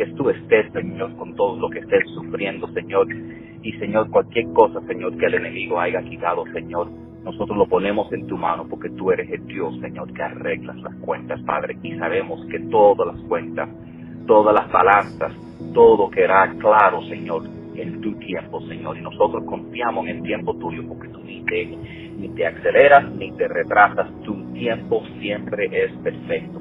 Que 0.00 0.06
tú 0.14 0.30
estés, 0.30 0.72
Señor, 0.72 1.14
con 1.16 1.36
todo 1.36 1.60
lo 1.60 1.68
que 1.68 1.80
estés 1.80 2.08
sufriendo, 2.14 2.66
Señor. 2.68 3.06
Y, 3.62 3.72
Señor, 3.72 4.08
cualquier 4.08 4.46
cosa, 4.54 4.80
Señor, 4.86 5.14
que 5.18 5.26
el 5.26 5.34
enemigo 5.34 5.78
haya 5.78 6.00
quitado, 6.00 6.46
Señor, 6.54 6.88
nosotros 7.22 7.54
lo 7.58 7.66
ponemos 7.66 8.10
en 8.14 8.26
tu 8.26 8.38
mano 8.38 8.66
porque 8.66 8.88
tú 8.88 9.10
eres 9.12 9.30
el 9.30 9.46
Dios, 9.46 9.78
Señor, 9.78 10.10
que 10.14 10.22
arreglas 10.22 10.76
las 10.76 10.94
cuentas, 11.00 11.38
Padre. 11.42 11.76
Y 11.82 11.98
sabemos 11.98 12.42
que 12.46 12.60
todas 12.70 13.14
las 13.14 13.22
cuentas, 13.26 13.68
todas 14.26 14.54
las 14.54 14.72
balanzas, 14.72 15.34
todo 15.74 16.08
quedará 16.08 16.50
claro, 16.58 17.02
Señor, 17.02 17.42
en 17.74 18.00
tu 18.00 18.14
tiempo, 18.14 18.62
Señor. 18.62 18.96
Y 18.96 19.02
nosotros 19.02 19.44
confiamos 19.44 20.06
en 20.06 20.16
el 20.16 20.22
tiempo 20.22 20.56
tuyo 20.56 20.82
porque 20.88 21.08
tú 21.08 21.20
ni 21.22 21.44
te, 21.44 21.76
ni 22.16 22.30
te 22.30 22.46
aceleras 22.46 23.06
ni 23.16 23.32
te 23.32 23.46
retrasas. 23.48 24.08
Tu 24.22 24.50
tiempo 24.54 25.02
siempre 25.20 25.68
es 25.70 25.92
perfecto. 25.98 26.58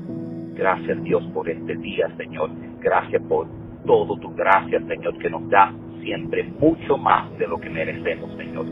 Gracias, 0.56 1.02
Dios, 1.04 1.24
por 1.34 1.50
este 1.50 1.78
día, 1.78 2.14
Señor. 2.18 2.50
Gracias 2.82 3.22
por 3.24 3.48
todo 3.86 4.18
tu 4.18 4.34
gracia, 4.36 4.80
Señor, 4.88 5.18
que 5.18 5.30
nos 5.30 5.50
da 5.50 5.74
siempre 6.02 6.44
mucho 6.60 6.98
más 6.98 7.38
de 7.38 7.48
lo 7.48 7.60
que 7.60 7.70
merecemos, 7.70 8.32
Señor. 8.38 8.66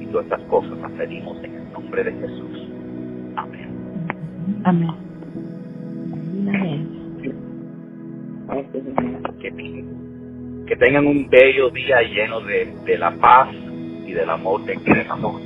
Y 0.00 0.06
todas 0.06 0.24
estas 0.26 0.42
cosas 0.42 0.78
las 0.78 0.92
pedimos 0.92 1.42
en 1.42 1.54
el 1.54 1.72
nombre 1.72 2.04
de 2.04 2.12
Jesús. 2.12 2.68
Amén. 3.36 3.70
Amén. 4.64 4.90
Amén. 6.48 7.00
Que, 9.40 9.54
que 10.66 10.76
tengan 10.76 11.06
un 11.06 11.28
bello 11.28 11.70
día 11.70 12.02
lleno 12.02 12.40
de, 12.40 12.74
de 12.84 12.98
la 12.98 13.12
paz 13.12 13.48
y 14.06 14.12
del 14.12 14.28
amor 14.28 14.64
de 14.64 14.74
Cristo. 14.74 15.40